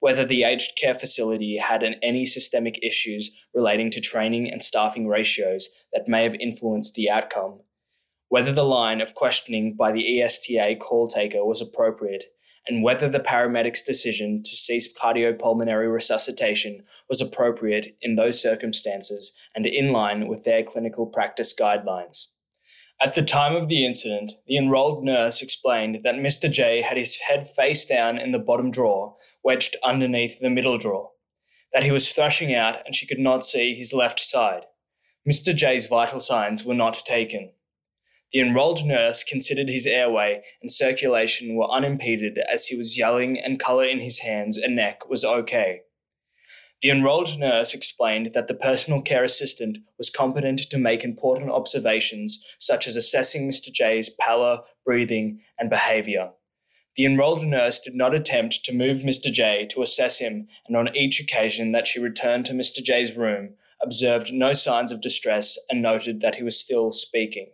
whether 0.00 0.24
the 0.24 0.44
aged 0.44 0.76
care 0.76 0.94
facility 0.94 1.56
had 1.56 1.82
an, 1.82 1.94
any 2.02 2.26
systemic 2.26 2.78
issues 2.82 3.34
relating 3.54 3.90
to 3.90 4.00
training 4.00 4.50
and 4.50 4.62
staffing 4.62 5.08
ratios 5.08 5.70
that 5.94 6.08
may 6.08 6.24
have 6.24 6.34
influenced 6.34 6.94
the 6.94 7.10
outcome, 7.10 7.60
whether 8.28 8.52
the 8.52 8.64
line 8.64 9.00
of 9.00 9.14
questioning 9.14 9.74
by 9.74 9.90
the 9.90 10.20
ESTA 10.20 10.76
call 10.78 11.08
taker 11.08 11.42
was 11.42 11.62
appropriate, 11.62 12.24
and 12.68 12.82
whether 12.82 13.08
the 13.08 13.20
paramedic's 13.20 13.82
decision 13.82 14.42
to 14.42 14.50
cease 14.50 14.92
cardiopulmonary 14.92 15.92
resuscitation 15.92 16.82
was 17.08 17.20
appropriate 17.20 17.96
in 18.00 18.16
those 18.16 18.40
circumstances 18.40 19.36
and 19.54 19.66
in 19.66 19.92
line 19.92 20.26
with 20.26 20.42
their 20.42 20.62
clinical 20.62 21.06
practice 21.06 21.54
guidelines. 21.54 22.26
At 23.00 23.14
the 23.14 23.22
time 23.22 23.54
of 23.54 23.68
the 23.68 23.84
incident, 23.84 24.32
the 24.46 24.56
enrolled 24.56 25.04
nurse 25.04 25.42
explained 25.42 26.00
that 26.02 26.14
Mr. 26.14 26.50
J 26.50 26.80
had 26.80 26.96
his 26.96 27.16
head 27.16 27.48
face 27.48 27.84
down 27.84 28.16
in 28.18 28.32
the 28.32 28.38
bottom 28.38 28.70
drawer, 28.70 29.16
wedged 29.44 29.76
underneath 29.84 30.40
the 30.40 30.48
middle 30.48 30.78
drawer, 30.78 31.10
that 31.74 31.84
he 31.84 31.90
was 31.90 32.10
thrashing 32.10 32.54
out 32.54 32.78
and 32.86 32.96
she 32.96 33.06
could 33.06 33.18
not 33.18 33.44
see 33.44 33.74
his 33.74 33.92
left 33.92 34.18
side. 34.18 34.62
Mr. 35.28 35.54
J's 35.54 35.88
vital 35.88 36.20
signs 36.20 36.64
were 36.64 36.74
not 36.74 37.04
taken. 37.04 37.50
The 38.32 38.40
enrolled 38.40 38.84
nurse 38.84 39.22
considered 39.22 39.68
his 39.68 39.86
airway 39.86 40.42
and 40.60 40.70
circulation 40.70 41.54
were 41.54 41.70
unimpeded 41.70 42.38
as 42.52 42.66
he 42.66 42.76
was 42.76 42.98
yelling 42.98 43.38
and 43.38 43.60
colour 43.60 43.84
in 43.84 44.00
his 44.00 44.20
hands 44.20 44.58
and 44.58 44.74
neck 44.74 45.08
was 45.08 45.24
okay. 45.24 45.82
The 46.82 46.90
enrolled 46.90 47.38
nurse 47.38 47.72
explained 47.72 48.32
that 48.34 48.48
the 48.48 48.54
personal 48.54 49.00
care 49.00 49.24
assistant 49.24 49.78
was 49.96 50.10
competent 50.10 50.58
to 50.70 50.78
make 50.78 51.04
important 51.04 51.50
observations 51.50 52.44
such 52.58 52.86
as 52.86 52.96
assessing 52.96 53.48
Mr. 53.48 53.72
J's 53.72 54.10
pallor, 54.10 54.60
breathing, 54.84 55.40
and 55.58 55.70
behaviour. 55.70 56.32
The 56.96 57.06
enrolled 57.06 57.44
nurse 57.44 57.80
did 57.80 57.94
not 57.94 58.14
attempt 58.14 58.64
to 58.64 58.74
move 58.74 58.98
Mr. 58.98 59.32
J 59.32 59.66
to 59.70 59.82
assess 59.82 60.18
him, 60.18 60.48
and 60.66 60.76
on 60.76 60.94
each 60.94 61.20
occasion 61.20 61.72
that 61.72 61.86
she 61.86 62.00
returned 62.00 62.46
to 62.46 62.54
Mr. 62.54 62.82
J's 62.82 63.16
room, 63.16 63.54
observed 63.82 64.32
no 64.32 64.52
signs 64.52 64.92
of 64.92 65.00
distress 65.00 65.58
and 65.70 65.80
noted 65.80 66.20
that 66.20 66.36
he 66.36 66.42
was 66.42 66.60
still 66.60 66.92
speaking. 66.92 67.48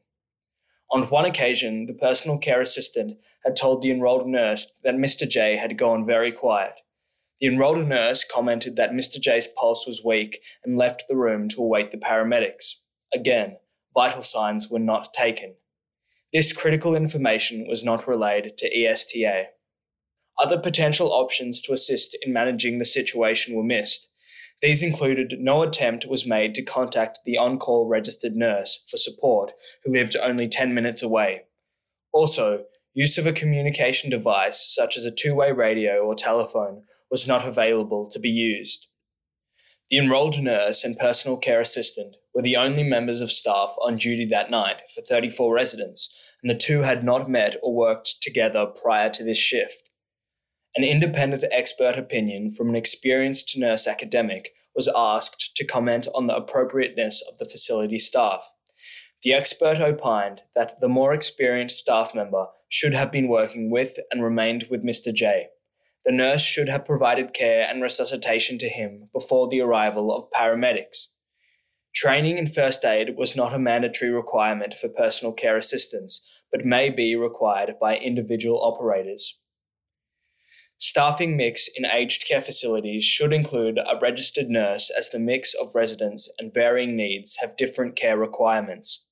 On 0.92 1.04
one 1.04 1.24
occasion, 1.24 1.86
the 1.86 1.94
personal 1.94 2.36
care 2.36 2.60
assistant 2.60 3.18
had 3.46 3.56
told 3.56 3.80
the 3.80 3.90
enrolled 3.90 4.28
nurse 4.28 4.70
that 4.84 4.94
Mr. 4.94 5.26
J 5.26 5.56
had 5.56 5.78
gone 5.78 6.04
very 6.04 6.30
quiet. 6.30 6.74
The 7.40 7.46
enrolled 7.46 7.88
nurse 7.88 8.24
commented 8.24 8.76
that 8.76 8.92
Mr. 8.92 9.18
J's 9.18 9.48
pulse 9.58 9.86
was 9.86 10.04
weak 10.04 10.40
and 10.62 10.76
left 10.76 11.04
the 11.08 11.16
room 11.16 11.48
to 11.48 11.62
await 11.62 11.92
the 11.92 11.96
paramedics. 11.96 12.74
Again, 13.12 13.56
vital 13.94 14.22
signs 14.22 14.68
were 14.68 14.78
not 14.78 15.14
taken. 15.14 15.54
This 16.30 16.52
critical 16.52 16.94
information 16.94 17.66
was 17.66 17.82
not 17.82 18.06
relayed 18.06 18.52
to 18.58 18.68
ESTA. 18.68 19.46
Other 20.38 20.58
potential 20.58 21.10
options 21.10 21.62
to 21.62 21.72
assist 21.72 22.16
in 22.20 22.34
managing 22.34 22.78
the 22.78 22.84
situation 22.84 23.56
were 23.56 23.64
missed. 23.64 24.08
These 24.62 24.84
included 24.84 25.34
no 25.40 25.62
attempt 25.62 26.06
was 26.06 26.26
made 26.26 26.54
to 26.54 26.62
contact 26.62 27.18
the 27.24 27.36
on 27.36 27.58
call 27.58 27.88
registered 27.88 28.36
nurse 28.36 28.84
for 28.88 28.96
support 28.96 29.52
who 29.84 29.92
lived 29.92 30.16
only 30.16 30.48
10 30.48 30.72
minutes 30.72 31.02
away. 31.02 31.42
Also, 32.12 32.66
use 32.94 33.18
of 33.18 33.26
a 33.26 33.32
communication 33.32 34.08
device 34.08 34.72
such 34.72 34.96
as 34.96 35.04
a 35.04 35.10
two 35.10 35.34
way 35.34 35.50
radio 35.50 35.98
or 35.98 36.14
telephone 36.14 36.84
was 37.10 37.26
not 37.26 37.46
available 37.46 38.08
to 38.10 38.20
be 38.20 38.30
used. 38.30 38.86
The 39.90 39.98
enrolled 39.98 40.40
nurse 40.40 40.84
and 40.84 40.96
personal 40.96 41.36
care 41.36 41.60
assistant 41.60 42.16
were 42.32 42.40
the 42.42 42.56
only 42.56 42.84
members 42.84 43.20
of 43.20 43.32
staff 43.32 43.74
on 43.82 43.96
duty 43.96 44.24
that 44.26 44.50
night 44.50 44.82
for 44.94 45.02
34 45.02 45.52
residents, 45.52 46.16
and 46.40 46.48
the 46.48 46.54
two 46.54 46.82
had 46.82 47.04
not 47.04 47.28
met 47.28 47.56
or 47.62 47.74
worked 47.74 48.22
together 48.22 48.66
prior 48.66 49.10
to 49.10 49.24
this 49.24 49.36
shift. 49.36 49.90
An 50.74 50.84
independent 50.84 51.44
expert 51.52 51.98
opinion 51.98 52.50
from 52.50 52.70
an 52.70 52.76
experienced 52.76 53.58
nurse 53.58 53.86
academic 53.86 54.54
was 54.74 54.88
asked 54.96 55.54
to 55.56 55.66
comment 55.66 56.08
on 56.14 56.26
the 56.26 56.36
appropriateness 56.36 57.22
of 57.30 57.36
the 57.36 57.44
facility 57.44 57.98
staff. 57.98 58.54
The 59.22 59.34
expert 59.34 59.78
opined 59.78 60.40
that 60.54 60.80
the 60.80 60.88
more 60.88 61.12
experienced 61.12 61.78
staff 61.78 62.14
member 62.14 62.46
should 62.70 62.94
have 62.94 63.12
been 63.12 63.28
working 63.28 63.70
with 63.70 63.98
and 64.10 64.24
remained 64.24 64.66
with 64.70 64.82
Mr. 64.82 65.12
J. 65.12 65.48
The 66.06 66.12
nurse 66.12 66.42
should 66.42 66.70
have 66.70 66.86
provided 66.86 67.34
care 67.34 67.66
and 67.68 67.82
resuscitation 67.82 68.56
to 68.58 68.68
him 68.68 69.10
before 69.12 69.48
the 69.48 69.60
arrival 69.60 70.10
of 70.12 70.30
paramedics. 70.34 71.08
Training 71.94 72.38
in 72.38 72.46
first 72.46 72.82
aid 72.84 73.16
was 73.16 73.36
not 73.36 73.52
a 73.52 73.58
mandatory 73.58 74.10
requirement 74.10 74.74
for 74.74 74.88
personal 74.88 75.34
care 75.34 75.58
assistants, 75.58 76.26
but 76.50 76.64
may 76.64 76.88
be 76.88 77.14
required 77.14 77.74
by 77.78 77.96
individual 77.96 78.60
operators. 78.64 79.38
Staffing 80.84 81.36
mix 81.36 81.68
in 81.76 81.86
aged 81.86 82.26
care 82.26 82.42
facilities 82.42 83.04
should 83.04 83.32
include 83.32 83.78
a 83.78 84.00
registered 84.00 84.50
nurse 84.50 84.90
as 84.90 85.10
the 85.10 85.20
mix 85.20 85.54
of 85.54 85.76
residents 85.76 86.28
and 86.40 86.52
varying 86.52 86.96
needs 86.96 87.36
have 87.36 87.56
different 87.56 87.94
care 87.94 88.18
requirements. 88.18 89.06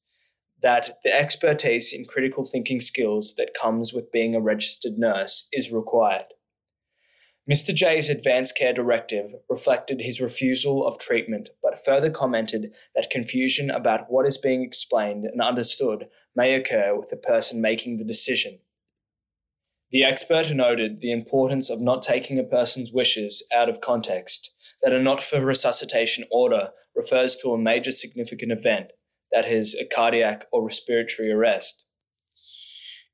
That 0.60 0.98
the 1.04 1.14
expertise 1.16 1.92
in 1.92 2.06
critical 2.06 2.42
thinking 2.42 2.80
skills 2.80 3.36
that 3.36 3.54
comes 3.54 3.92
with 3.92 4.10
being 4.10 4.34
a 4.34 4.40
registered 4.40 4.98
nurse 4.98 5.46
is 5.52 5.70
required. 5.70 6.34
Mr. 7.48 7.72
J's 7.72 8.10
advanced 8.10 8.56
care 8.56 8.72
directive 8.72 9.32
reflected 9.48 10.00
his 10.00 10.20
refusal 10.20 10.84
of 10.84 10.98
treatment, 10.98 11.50
but 11.62 11.84
further 11.84 12.10
commented 12.10 12.72
that 12.96 13.10
confusion 13.10 13.70
about 13.70 14.10
what 14.10 14.26
is 14.26 14.38
being 14.38 14.64
explained 14.64 15.24
and 15.24 15.40
understood 15.40 16.08
may 16.34 16.52
occur 16.52 16.98
with 16.98 17.10
the 17.10 17.16
person 17.16 17.60
making 17.60 17.98
the 17.98 18.04
decision. 18.04 18.58
The 19.92 20.04
expert 20.04 20.54
noted 20.54 21.00
the 21.00 21.10
importance 21.10 21.68
of 21.68 21.80
not 21.80 22.02
taking 22.02 22.38
a 22.38 22.44
person's 22.44 22.92
wishes 22.92 23.44
out 23.52 23.68
of 23.68 23.80
context, 23.80 24.52
that 24.82 24.92
a 24.92 25.02
not 25.02 25.22
for 25.22 25.44
resuscitation 25.44 26.24
order 26.30 26.70
refers 26.94 27.36
to 27.38 27.50
a 27.50 27.58
major 27.58 27.90
significant 27.90 28.52
event, 28.52 28.92
that 29.32 29.46
is, 29.46 29.74
a 29.74 29.84
cardiac 29.84 30.46
or 30.52 30.64
respiratory 30.64 31.32
arrest. 31.32 31.84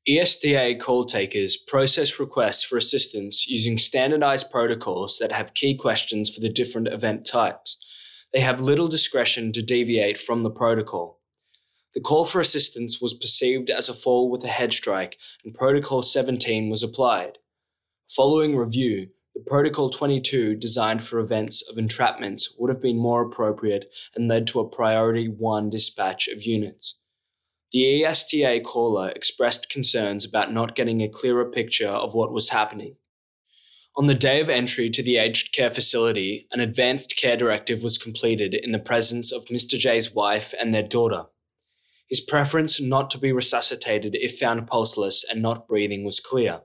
ESTA 0.06 0.76
call 0.78 1.04
takers 1.04 1.56
process 1.56 2.20
requests 2.20 2.62
for 2.62 2.76
assistance 2.76 3.46
using 3.48 3.78
standardized 3.78 4.50
protocols 4.50 5.18
that 5.18 5.32
have 5.32 5.54
key 5.54 5.74
questions 5.74 6.30
for 6.30 6.40
the 6.40 6.48
different 6.48 6.88
event 6.88 7.26
types. 7.26 7.78
They 8.32 8.40
have 8.40 8.60
little 8.60 8.86
discretion 8.86 9.50
to 9.52 9.62
deviate 9.62 10.18
from 10.18 10.42
the 10.42 10.50
protocol. 10.50 11.15
The 11.96 12.02
call 12.02 12.26
for 12.26 12.42
assistance 12.42 13.00
was 13.00 13.14
perceived 13.14 13.70
as 13.70 13.88
a 13.88 13.94
fall 13.94 14.30
with 14.30 14.44
a 14.44 14.48
head 14.48 14.74
strike, 14.74 15.16
and 15.42 15.54
Protocol 15.54 16.02
17 16.02 16.68
was 16.68 16.82
applied. 16.82 17.38
Following 18.06 18.54
review, 18.54 19.08
the 19.34 19.40
Protocol 19.40 19.88
22, 19.88 20.56
designed 20.56 21.02
for 21.02 21.18
events 21.18 21.66
of 21.66 21.76
entrapments, 21.76 22.50
would 22.58 22.68
have 22.68 22.82
been 22.82 22.98
more 22.98 23.22
appropriate 23.22 23.86
and 24.14 24.28
led 24.28 24.46
to 24.48 24.60
a 24.60 24.68
Priority 24.68 25.26
1 25.26 25.70
dispatch 25.70 26.28
of 26.28 26.42
units. 26.42 26.98
The 27.72 28.04
ESTA 28.04 28.60
caller 28.60 29.08
expressed 29.08 29.70
concerns 29.70 30.26
about 30.26 30.52
not 30.52 30.76
getting 30.76 31.00
a 31.00 31.08
clearer 31.08 31.50
picture 31.50 31.88
of 31.88 32.12
what 32.12 32.30
was 32.30 32.50
happening. 32.50 32.96
On 33.96 34.06
the 34.06 34.14
day 34.14 34.42
of 34.42 34.50
entry 34.50 34.90
to 34.90 35.02
the 35.02 35.16
aged 35.16 35.54
care 35.54 35.70
facility, 35.70 36.46
an 36.52 36.60
advanced 36.60 37.16
care 37.16 37.38
directive 37.38 37.82
was 37.82 37.96
completed 37.96 38.52
in 38.52 38.72
the 38.72 38.78
presence 38.78 39.32
of 39.32 39.46
Mr. 39.46 39.78
J's 39.78 40.14
wife 40.14 40.52
and 40.60 40.74
their 40.74 40.82
daughter. 40.82 41.28
His 42.08 42.20
preference 42.20 42.80
not 42.80 43.10
to 43.10 43.18
be 43.18 43.32
resuscitated 43.32 44.14
if 44.14 44.38
found 44.38 44.66
pulseless 44.66 45.24
and 45.28 45.42
not 45.42 45.66
breathing 45.66 46.04
was 46.04 46.20
clear. 46.20 46.60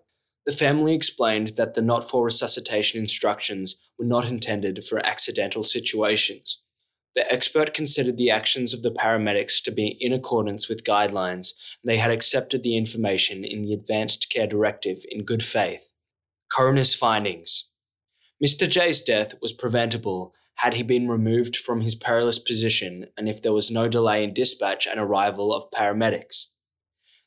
The 0.46 0.52
family 0.52 0.94
explained 0.96 1.56
that 1.58 1.74
the 1.74 1.82
not 1.82 2.10
for 2.10 2.24
resuscitation 2.24 3.00
instructions 3.00 3.82
were 3.98 4.06
not 4.06 4.26
intended 4.26 4.84
for 4.84 5.06
accidental 5.06 5.64
situations. 5.64 6.64
The 7.16 7.30
expert 7.32 7.74
considered 7.74 8.18
the 8.18 8.32
actions 8.32 8.74
of 8.74 8.84
the 8.84 8.92
paramedics 8.92 9.62
to 9.64 9.72
be 9.72 9.98
in 10.00 10.14
accordance 10.14 10.70
with 10.70 10.86
guidelines, 10.86 11.52
and 11.84 11.92
they 11.92 11.98
had 11.98 12.10
accepted 12.10 12.64
the 12.64 12.78
information 12.78 13.44
in 13.44 13.64
the 13.64 13.74
Advanced 13.74 14.30
Care 14.30 14.48
Directive 14.48 15.04
in 15.10 15.26
good 15.26 15.44
faith. 15.44 15.88
Coroner's 16.52 16.94
findings 16.94 17.72
Mr. 18.44 18.68
J's 18.68 19.04
death 19.04 19.36
was 19.42 19.52
preventable 19.52 20.34
had 20.62 20.76
he 20.76 20.84
been 20.84 21.08
removed 21.08 21.56
from 21.56 21.82
his 21.82 21.96
perilous 21.96 22.38
position 22.38 23.08
and 23.18 23.28
if 23.28 23.42
there 23.42 23.52
was 23.52 23.72
no 23.72 23.88
delay 23.88 24.24
in 24.24 24.32
dispatch 24.32 24.86
and 24.86 25.00
arrival 25.00 25.52
of 25.52 25.72
paramedics. 25.72 26.52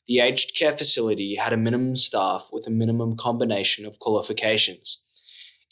The 0.07 0.21
aged 0.21 0.57
care 0.57 0.77
facility 0.77 1.35
had 1.35 1.53
a 1.53 1.57
minimum 1.57 1.97
staff 1.97 2.49
with 2.53 2.69
a 2.69 2.71
minimum 2.71 3.17
combination 3.17 3.87
of 3.87 3.99
qualifications. 3.99 5.03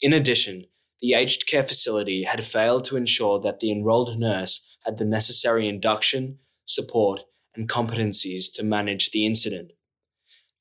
In 0.01 0.11
addition, 0.11 0.65
the 1.01 1.13
aged 1.13 1.47
care 1.47 1.63
facility 1.63 2.23
had 2.23 2.43
failed 2.43 2.83
to 2.85 2.97
ensure 2.97 3.39
that 3.39 3.61
the 3.61 3.71
enrolled 3.71 4.19
nurse 4.19 4.69
had 4.83 4.97
the 4.97 5.05
necessary 5.05 5.69
induction, 5.69 6.39
support, 6.65 7.21
and 7.55 7.69
competencies 7.69 8.53
to 8.55 8.63
manage 8.63 9.11
the 9.11 9.25
incident. 9.25 9.71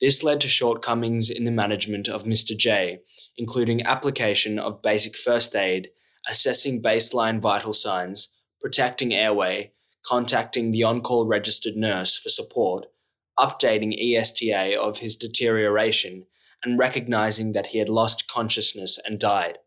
This 0.01 0.23
led 0.23 0.41
to 0.43 0.49
shortcomings 0.49 1.31
in 1.31 1.43
the 1.43 1.51
management 1.51 2.07
of 2.07 2.25
Mr. 2.25 2.57
J, 2.57 3.01
including 3.37 3.85
application 3.85 4.61
of 4.61 4.83
basic 4.83 5.17
first 5.17 5.57
aid, 5.57 5.89
assessing 6.29 6.83
baseline 6.83 7.41
vital 7.41 7.73
signs, 7.73 8.37
protecting 8.61 9.13
airway, 9.13 9.73
contacting 10.05 10.71
the 10.71 10.83
on 10.83 11.01
call 11.01 11.27
registered 11.27 11.77
nurse 11.77 12.17
for 12.17 12.29
support, 12.29 12.87
updating 13.39 13.95
ESTA 13.99 14.79
of 14.81 14.99
his 14.99 15.17
deterioration, 15.17 16.27
and 16.65 16.79
recognizing 16.79 17.53
that 17.53 17.69
he 17.69 17.79
had 17.79 17.89
lost 17.89 18.29
consciousness 18.29 18.99
and 19.05 19.19
died. 19.19 19.59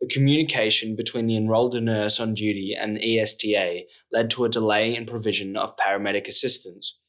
The 0.00 0.06
communication 0.06 0.94
between 0.94 1.26
the 1.26 1.36
enrolled 1.36 1.80
nurse 1.82 2.20
on 2.20 2.34
duty 2.34 2.76
and 2.78 3.02
ESTA 3.02 3.84
led 4.12 4.30
to 4.30 4.44
a 4.44 4.48
delay 4.48 4.94
in 4.94 5.06
provision 5.06 5.56
of 5.56 5.76
paramedic 5.76 6.28
assistance. 6.28 7.00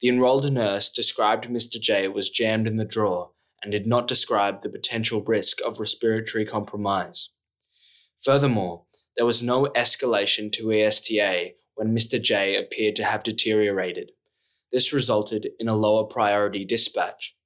The 0.00 0.08
enrolled 0.08 0.52
nurse 0.52 0.90
described 0.90 1.48
Mr. 1.48 1.80
J 1.80 2.06
was 2.08 2.30
jammed 2.30 2.68
in 2.68 2.76
the 2.76 2.84
drawer 2.84 3.30
and 3.62 3.72
did 3.72 3.86
not 3.86 4.06
describe 4.06 4.60
the 4.60 4.68
potential 4.68 5.22
risk 5.24 5.60
of 5.62 5.80
respiratory 5.80 6.44
compromise. 6.44 7.30
Furthermore, 8.24 8.84
there 9.16 9.26
was 9.26 9.42
no 9.42 9.66
escalation 9.76 10.52
to 10.52 10.72
ESTA 10.72 11.52
when 11.74 11.94
Mr. 11.94 12.20
J 12.20 12.56
appeared 12.56 12.96
to 12.96 13.04
have 13.04 13.22
deteriorated. 13.22 14.12
This 14.72 14.92
resulted 14.92 15.48
in 15.58 15.68
a 15.68 15.76
lower 15.76 16.04
priority 16.04 16.64
dispatch. 16.64 17.36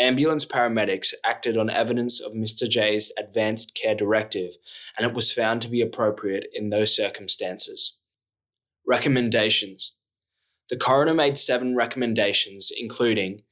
Ambulance 0.00 0.44
paramedics 0.44 1.12
acted 1.24 1.56
on 1.56 1.70
evidence 1.70 2.20
of 2.20 2.32
Mr. 2.32 2.68
J's 2.68 3.12
advanced 3.18 3.74
care 3.74 3.94
directive, 3.94 4.52
and 4.96 5.06
it 5.06 5.12
was 5.12 5.32
found 5.32 5.60
to 5.62 5.68
be 5.68 5.80
appropriate 5.80 6.46
in 6.52 6.70
those 6.70 6.94
circumstances. 6.94 7.98
Recommendations 8.86 9.96
The 10.70 10.76
coroner 10.76 11.14
made 11.14 11.36
seven 11.36 11.74
recommendations, 11.74 12.70
including 12.74 13.42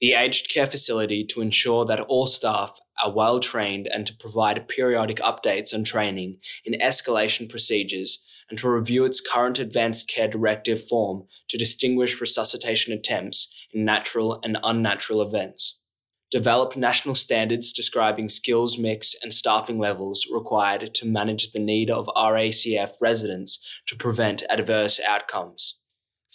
the 0.00 0.14
aged 0.14 0.50
care 0.50 0.66
facility 0.66 1.24
to 1.26 1.40
ensure 1.40 1.84
that 1.84 2.00
all 2.00 2.26
staff 2.26 2.80
are 3.02 3.12
well 3.12 3.38
trained 3.38 3.86
and 3.86 4.06
to 4.06 4.16
provide 4.16 4.68
periodic 4.68 5.18
updates 5.18 5.72
on 5.72 5.84
training 5.84 6.38
in 6.64 6.80
escalation 6.80 7.48
procedures 7.48 8.26
and 8.50 8.58
to 8.58 8.68
review 8.68 9.04
its 9.04 9.20
current 9.20 9.58
advanced 9.58 10.08
care 10.08 10.28
directive 10.28 10.84
form 10.84 11.24
to 11.48 11.56
distinguish 11.56 12.20
resuscitation 12.20 12.92
attempts 12.92 13.54
in 13.72 13.84
natural 13.84 14.40
and 14.42 14.58
unnatural 14.62 15.22
events 15.22 15.80
develop 16.32 16.78
national 16.78 17.14
standards 17.14 17.74
describing 17.74 18.26
skills 18.26 18.78
mix 18.78 19.14
and 19.22 19.34
staffing 19.34 19.78
levels 19.78 20.26
required 20.32 20.94
to 20.94 21.06
manage 21.06 21.52
the 21.52 21.58
need 21.58 21.90
of 21.90 22.08
RACF 22.16 22.92
residents 23.02 23.62
to 23.86 23.94
prevent 23.94 24.42
adverse 24.48 24.98
outcomes. 25.06 25.81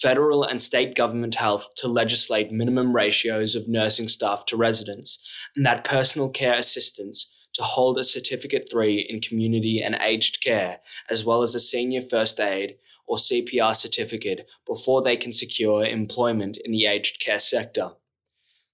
Federal 0.01 0.44
and 0.44 0.62
state 0.62 0.96
government 0.96 1.36
health 1.36 1.70
to 1.77 1.88
legislate 1.88 2.51
minimum 2.51 2.96
ratios 2.96 3.56
of 3.56 3.68
nursing 3.68 4.08
staff 4.08 4.46
to 4.46 4.56
residents, 4.56 5.27
and 5.56 5.66
that 5.66 5.84
personal 5.84 6.30
care 6.30 6.56
assistants 6.56 7.34
to 7.54 7.63
hold 7.63 7.98
a 7.98 8.04
Certificate 8.04 8.70
3 8.72 9.00
in 9.10 9.20
community 9.20 9.82
and 9.82 9.98
aged 10.00 10.44
care, 10.44 10.80
as 11.10 11.25
well 11.25 11.42
as 11.42 11.56
a 11.56 11.60
senior 11.60 12.01
first 12.01 12.39
aid 12.39 12.75
or 13.08 13.18
CPR 13.18 13.75
certificate 13.75 14.48
before 14.68 15.01
they 15.01 15.18
can 15.18 15.32
secure 15.32 15.84
employment 15.84 16.58
in 16.58 16.72
the 16.72 16.86
aged 16.86 17.20
care 17.20 17.39
sector. 17.39 17.94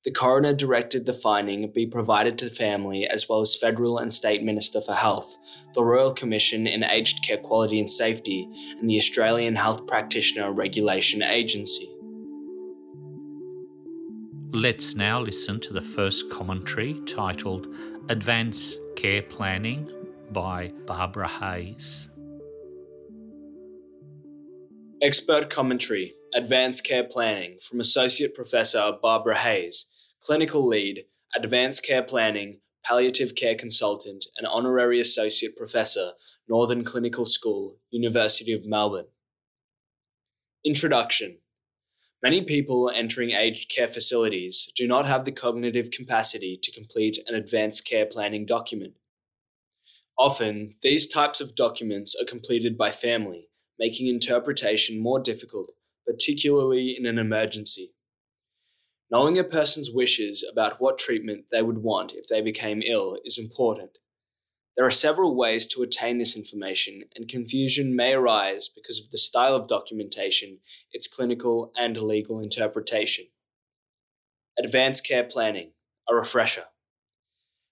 The 0.04 0.12
coroner 0.12 0.54
directed 0.54 1.06
the 1.06 1.14
finding 1.14 1.72
be 1.72 1.88
provided 1.88 2.38
to 2.40 2.46
the 2.46 2.56
family 2.56 3.08
as 3.08 3.30
well 3.30 3.40
as 3.40 3.56
federal 3.56 3.98
and 3.98 4.14
state 4.14 4.44
minister 4.44 4.82
for 4.82 4.94
health, 4.94 5.38
the 5.76 5.84
Royal 5.84 6.14
Commission 6.14 6.68
in 6.68 6.84
Aged 6.84 7.24
Care 7.24 7.38
Quality 7.38 7.80
and 7.80 7.90
Safety, 7.90 8.50
and 8.78 8.90
the 8.90 8.98
Australian 8.98 9.56
Health 9.56 9.88
Practitioner 9.88 10.52
Regulation 10.52 11.24
Agency. 11.24 11.90
Let's 14.52 14.94
now 14.94 15.22
listen 15.22 15.62
to 15.62 15.74
the 15.74 15.82
first 15.82 16.30
commentary 16.30 17.00
titled 17.08 17.68
Advance 18.10 18.76
Care 18.98 19.22
Planning 19.22 19.90
by 20.34 20.74
Barbara 20.86 21.30
Hayes. 21.30 22.10
Expert 25.02 25.50
Commentary 25.50 26.16
Advanced 26.36 26.84
Care 26.84 27.06
Planning 27.06 27.58
from 27.62 27.80
Associate 27.80 28.34
Professor 28.34 28.92
Barbara 29.02 29.38
Hayes 29.38 29.90
clinical 30.24 30.66
lead, 30.66 31.04
advanced 31.36 31.86
care 31.86 32.02
planning, 32.02 32.60
palliative 32.86 33.36
care 33.36 33.56
consultant, 33.56 34.26
and 34.38 34.48
honorary 34.48 35.02
associate 35.02 35.58
professor, 35.58 36.12
Northern 36.48 36.86
Clinical 36.86 37.26
School, 37.26 37.80
University 37.92 38.54
of 38.54 38.66
Melbourne. 38.66 39.08
Introduction 40.66 41.40
Many 42.22 42.42
people 42.46 42.90
entering 42.90 43.32
aged 43.32 43.70
care 43.70 43.88
facilities 43.88 44.72
do 44.78 44.88
not 44.88 45.06
have 45.06 45.26
the 45.26 45.32
cognitive 45.34 45.92
capacity 45.92 46.58
to 46.64 46.72
complete 46.72 47.20
an 47.28 47.36
advanced 47.36 47.86
care 47.86 48.06
planning 48.06 48.46
document. 48.46 48.94
Often, 50.18 50.76
these 50.82 51.06
types 51.06 51.42
of 51.42 51.54
documents 51.54 52.16
are 52.16 52.26
completed 52.26 52.78
by 52.78 52.92
family, 52.92 53.50
making 53.78 54.08
interpretation 54.08 55.02
more 55.02 55.20
difficult, 55.20 55.72
particularly 56.06 56.96
in 56.98 57.06
an 57.06 57.20
emergency. 57.20 57.93
Knowing 59.14 59.38
a 59.38 59.44
person's 59.44 59.92
wishes 59.94 60.44
about 60.52 60.82
what 60.82 60.98
treatment 60.98 61.46
they 61.52 61.62
would 61.62 61.78
want 61.78 62.14
if 62.14 62.26
they 62.26 62.42
became 62.42 62.82
ill 62.82 63.16
is 63.24 63.38
important. 63.38 63.92
There 64.76 64.88
are 64.88 64.92
several 64.92 65.36
ways 65.36 65.68
to 65.68 65.84
attain 65.84 66.18
this 66.18 66.36
information, 66.36 67.04
and 67.16 67.30
confusion 67.30 67.96
may 67.96 68.14
arise 68.14 68.68
because 68.76 69.00
of 69.00 69.12
the 69.12 69.20
style 69.20 69.56
of 69.56 69.68
documentation, 69.68 70.62
its 70.92 71.08
clinical 71.08 71.72
and 71.78 71.96
legal 71.96 72.40
interpretation. 72.40 73.26
Advanced 74.58 75.06
care 75.06 75.24
planning, 75.24 75.74
a 76.10 76.16
refresher. 76.16 76.66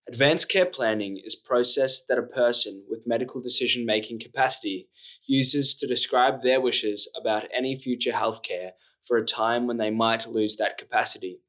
Advanced 0.08 0.48
care 0.48 0.68
planning 0.68 1.20
is 1.26 1.34
process 1.34 2.06
that 2.06 2.20
a 2.20 2.24
person 2.24 2.84
with 2.88 3.08
medical 3.08 3.42
decision 3.42 3.84
making 3.84 4.20
capacity 4.20 4.90
uses 5.26 5.74
to 5.74 5.88
describe 5.88 6.44
their 6.44 6.62
wishes 6.62 7.12
about 7.20 7.48
any 7.52 7.76
future 7.82 8.12
healthcare 8.12 8.74
for 9.06 9.18
a 9.18 9.26
time 9.26 9.68
when 9.68 9.78
they 9.78 9.92
might 9.92 10.28
lose 10.28 10.58
that 10.58 10.78
capacity. 10.78 11.40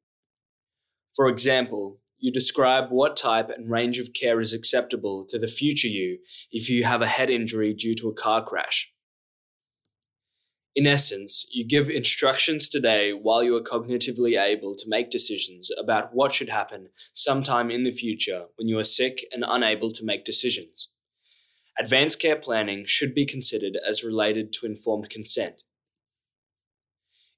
For 1.15 1.29
example, 1.29 1.99
you 2.19 2.33
describe 2.33 2.91
what 2.91 3.17
type 3.17 3.51
and 3.51 3.71
range 3.71 3.99
of 3.99 4.15
care 4.15 4.41
is 4.41 4.53
acceptable 4.53 5.27
to 5.29 5.39
the 5.39 5.49
future 5.49 5.89
you 5.89 6.19
if 6.51 6.71
you 6.71 6.85
have 6.85 7.03
a 7.03 7.07
head 7.07 7.31
injury 7.31 7.75
due 7.75 7.95
to 7.97 8.09
a 8.09 8.15
car 8.15 8.43
crash. 8.45 8.93
In 10.75 10.87
essence, 10.87 11.47
you 11.53 11.67
give 11.67 11.91
instructions 11.91 12.69
today 12.69 13.13
while 13.13 13.43
you 13.43 13.55
are 13.57 13.61
cognitively 13.61 14.41
able 14.41 14.75
to 14.77 14.89
make 14.89 15.11
decisions 15.11 15.71
about 15.77 16.15
what 16.15 16.33
should 16.33 16.49
happen 16.49 16.89
sometime 17.13 17.71
in 17.71 17.85
the 17.85 17.93
future 17.93 18.47
when 18.57 18.69
you 18.69 18.79
are 18.79 18.85
sick 18.85 19.27
and 19.33 19.45
unable 19.47 19.93
to 19.93 20.05
make 20.05 20.25
decisions. 20.25 20.89
Advanced 21.79 22.21
care 22.21 22.37
planning 22.37 22.85
should 22.87 23.15
be 23.15 23.27
considered 23.27 23.77
as 23.87 24.05
related 24.05 24.53
to 24.55 24.67
informed 24.67 25.11
consent. 25.11 25.63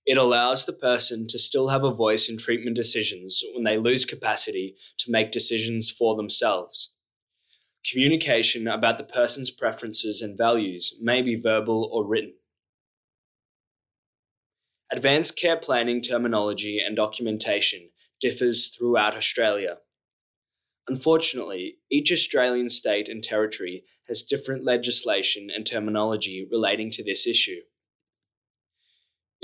It 0.06 0.18
allows 0.18 0.66
the 0.66 0.72
person 0.72 1.26
to 1.28 1.38
still 1.38 1.68
have 1.68 1.82
a 1.82 1.94
voice 1.94 2.28
in 2.28 2.36
treatment 2.36 2.76
decisions 2.76 3.42
when 3.54 3.64
they 3.64 3.78
lose 3.78 4.04
capacity 4.04 4.76
to 4.98 5.10
make 5.10 5.32
decisions 5.32 5.90
for 5.90 6.14
themselves. 6.14 6.96
Communication 7.90 8.68
about 8.68 8.98
the 8.98 9.04
person's 9.04 9.50
preferences 9.50 10.20
and 10.20 10.36
values 10.36 10.98
may 11.00 11.22
be 11.22 11.40
verbal 11.40 11.88
or 11.92 12.06
written. 12.06 12.34
Advanced 14.92 15.38
care 15.38 15.56
planning 15.56 16.00
terminology 16.00 16.78
and 16.78 16.96
documentation 16.96 17.90
differs 18.20 18.68
throughout 18.68 19.16
Australia. 19.16 19.78
Unfortunately, 20.86 21.78
each 21.90 22.12
Australian 22.12 22.68
state 22.68 23.08
and 23.08 23.22
territory 23.22 23.84
has 24.06 24.22
different 24.22 24.64
legislation 24.64 25.48
and 25.54 25.66
terminology 25.66 26.46
relating 26.50 26.90
to 26.90 27.02
this 27.02 27.26
issue. 27.26 27.60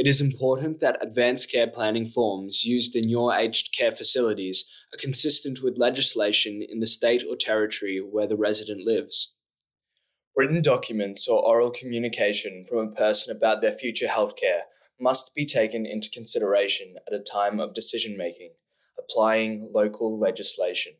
It 0.01 0.07
is 0.07 0.23
important 0.23 0.81
that 0.81 0.97
advanced 1.03 1.53
care 1.53 1.67
planning 1.67 2.07
forms 2.07 2.65
used 2.65 2.97
in 2.97 3.11
your 3.11 3.35
aged 3.35 3.77
care 3.77 3.93
facilities 3.93 4.67
are 4.95 4.97
consistent 4.97 5.63
with 5.63 5.77
legislation 5.77 6.63
in 6.67 6.81
the 6.81 6.87
state 6.87 7.23
or 7.29 7.37
territory 7.37 7.99
where 7.99 8.27
the 8.27 8.35
resident 8.35 8.81
lives. 8.87 9.35
Written 10.35 10.63
documents 10.63 11.29
or 11.29 11.47
oral 11.47 11.71
communication 11.71 12.65
from 12.67 12.79
a 12.79 12.91
person 12.93 13.37
about 13.37 13.61
their 13.61 13.75
future 13.75 14.07
healthcare 14.07 14.63
must 14.99 15.35
be 15.35 15.45
taken 15.45 15.85
into 15.85 16.09
consideration 16.09 16.95
at 17.07 17.13
a 17.13 17.23
time 17.23 17.61
of 17.61 17.75
decision 17.75 18.17
making, 18.17 18.53
applying 18.99 19.69
local 19.71 20.19
legislation. 20.19 20.95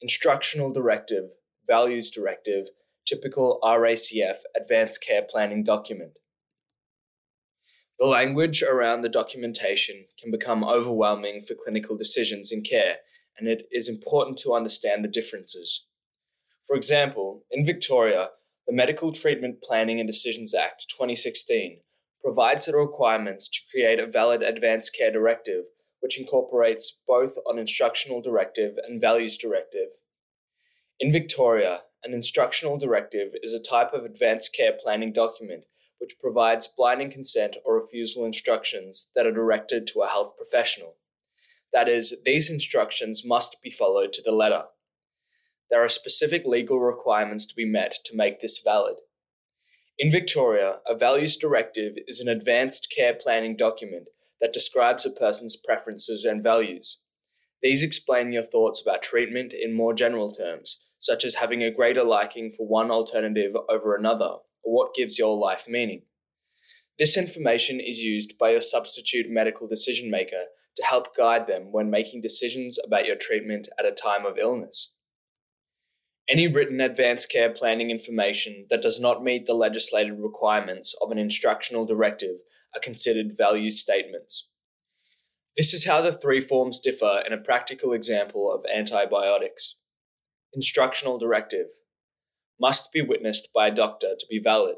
Instructional 0.00 0.72
Directive, 0.72 1.30
Values 1.66 2.08
Directive, 2.08 2.66
typical 3.04 3.58
RACF 3.64 4.36
Advanced 4.54 5.04
Care 5.04 5.26
Planning 5.28 5.64
document. 5.64 6.12
The 7.98 8.06
language 8.06 8.62
around 8.62 9.02
the 9.02 9.08
documentation 9.08 10.06
can 10.20 10.32
become 10.32 10.64
overwhelming 10.64 11.42
for 11.42 11.54
clinical 11.54 11.96
decisions 11.96 12.50
in 12.50 12.62
care, 12.62 12.96
and 13.38 13.48
it 13.48 13.68
is 13.70 13.88
important 13.88 14.36
to 14.38 14.52
understand 14.52 15.04
the 15.04 15.08
differences. 15.08 15.86
For 16.66 16.74
example, 16.74 17.44
in 17.52 17.64
Victoria, 17.64 18.30
the 18.66 18.72
Medical 18.72 19.12
Treatment 19.12 19.62
Planning 19.62 20.00
and 20.00 20.08
Decisions 20.08 20.54
Act 20.54 20.86
2016 20.90 21.80
provides 22.22 22.64
the 22.64 22.76
requirements 22.76 23.48
to 23.48 23.60
create 23.70 24.00
a 24.00 24.06
valid 24.06 24.42
advanced 24.42 24.96
care 24.98 25.12
directive, 25.12 25.64
which 26.00 26.18
incorporates 26.18 26.98
both 27.06 27.34
an 27.46 27.58
instructional 27.58 28.20
directive 28.20 28.76
and 28.88 29.00
values 29.00 29.38
directive. 29.38 29.88
In 30.98 31.12
Victoria, 31.12 31.82
an 32.02 32.12
instructional 32.12 32.76
directive 32.76 33.34
is 33.42 33.54
a 33.54 33.62
type 33.62 33.92
of 33.92 34.04
advanced 34.04 34.54
care 34.54 34.72
planning 34.72 35.12
document 35.12 35.64
which 35.98 36.18
provides 36.20 36.66
blinding 36.66 37.10
consent 37.10 37.56
or 37.64 37.76
refusal 37.76 38.24
instructions 38.24 39.10
that 39.14 39.26
are 39.26 39.32
directed 39.32 39.86
to 39.86 40.00
a 40.00 40.08
health 40.08 40.36
professional. 40.36 40.96
That 41.72 41.88
is, 41.88 42.22
these 42.24 42.50
instructions 42.50 43.22
must 43.24 43.60
be 43.62 43.70
followed 43.70 44.12
to 44.14 44.22
the 44.22 44.32
letter. 44.32 44.64
there 45.70 45.84
are 45.84 45.88
specific 45.88 46.46
legal 46.46 46.78
requirements 46.78 47.46
to 47.46 47.54
be 47.56 47.64
met 47.64 47.96
to 48.04 48.16
make 48.16 48.40
this 48.40 48.60
valid. 48.64 48.96
In 49.98 50.10
Victoria, 50.10 50.76
a 50.86 50.94
values 50.96 51.36
directive 51.36 51.94
is 52.06 52.20
an 52.20 52.28
advanced 52.28 52.92
care 52.94 53.14
planning 53.14 53.56
document 53.56 54.06
that 54.40 54.52
describes 54.52 55.06
a 55.06 55.10
person's 55.10 55.56
preferences 55.56 56.24
and 56.24 56.42
values. 56.42 57.00
These 57.62 57.82
explain 57.82 58.32
your 58.32 58.44
thoughts 58.44 58.80
about 58.80 59.02
treatment 59.02 59.52
in 59.52 59.74
more 59.74 59.94
general 59.94 60.30
terms, 60.32 60.84
such 60.98 61.24
as 61.24 61.36
having 61.36 61.62
a 61.62 61.72
greater 61.72 62.04
liking 62.04 62.52
for 62.52 62.66
one 62.66 62.90
alternative 62.90 63.54
over 63.68 63.96
another, 63.96 64.36
or 64.64 64.74
what 64.74 64.94
gives 64.94 65.18
your 65.18 65.36
life 65.36 65.66
meaning. 65.68 66.02
This 66.98 67.16
information 67.16 67.80
is 67.80 68.00
used 68.00 68.38
by 68.38 68.50
your 68.50 68.60
substitute 68.60 69.26
medical 69.28 69.66
decision 69.66 70.10
maker 70.10 70.44
to 70.76 70.84
help 70.84 71.16
guide 71.16 71.46
them 71.46 71.72
when 71.72 71.90
making 71.90 72.22
decisions 72.22 72.78
about 72.84 73.06
your 73.06 73.16
treatment 73.16 73.68
at 73.78 73.86
a 73.86 73.92
time 73.92 74.24
of 74.24 74.38
illness. 74.38 74.92
Any 76.28 76.48
written 76.48 76.80
advanced 76.80 77.30
care 77.30 77.50
planning 77.50 77.90
information 77.90 78.66
that 78.70 78.80
does 78.80 78.98
not 78.98 79.22
meet 79.22 79.46
the 79.46 79.54
legislated 79.54 80.18
requirements 80.18 80.94
of 81.02 81.10
an 81.10 81.18
instructional 81.18 81.84
directive 81.84 82.36
are 82.74 82.80
considered 82.80 83.36
value 83.36 83.70
statements. 83.70 84.48
This 85.56 85.74
is 85.74 85.86
how 85.86 86.00
the 86.00 86.12
three 86.12 86.40
forms 86.40 86.80
differ 86.80 87.22
in 87.26 87.32
a 87.32 87.38
practical 87.38 87.92
example 87.92 88.52
of 88.52 88.64
antibiotics. 88.72 89.76
Instructional 90.54 91.18
directive 91.18 91.66
must 92.64 92.90
be 92.92 93.02
witnessed 93.02 93.50
by 93.54 93.66
a 93.66 93.74
doctor 93.74 94.14
to 94.18 94.26
be 94.30 94.40
valid. 94.42 94.76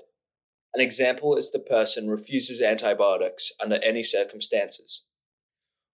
An 0.75 0.81
example 0.81 1.37
is 1.37 1.53
the 1.53 1.61
person 1.61 2.11
refuses 2.11 2.61
antibiotics 2.61 3.53
under 3.63 3.77
any 3.77 4.03
circumstances. 4.03 5.07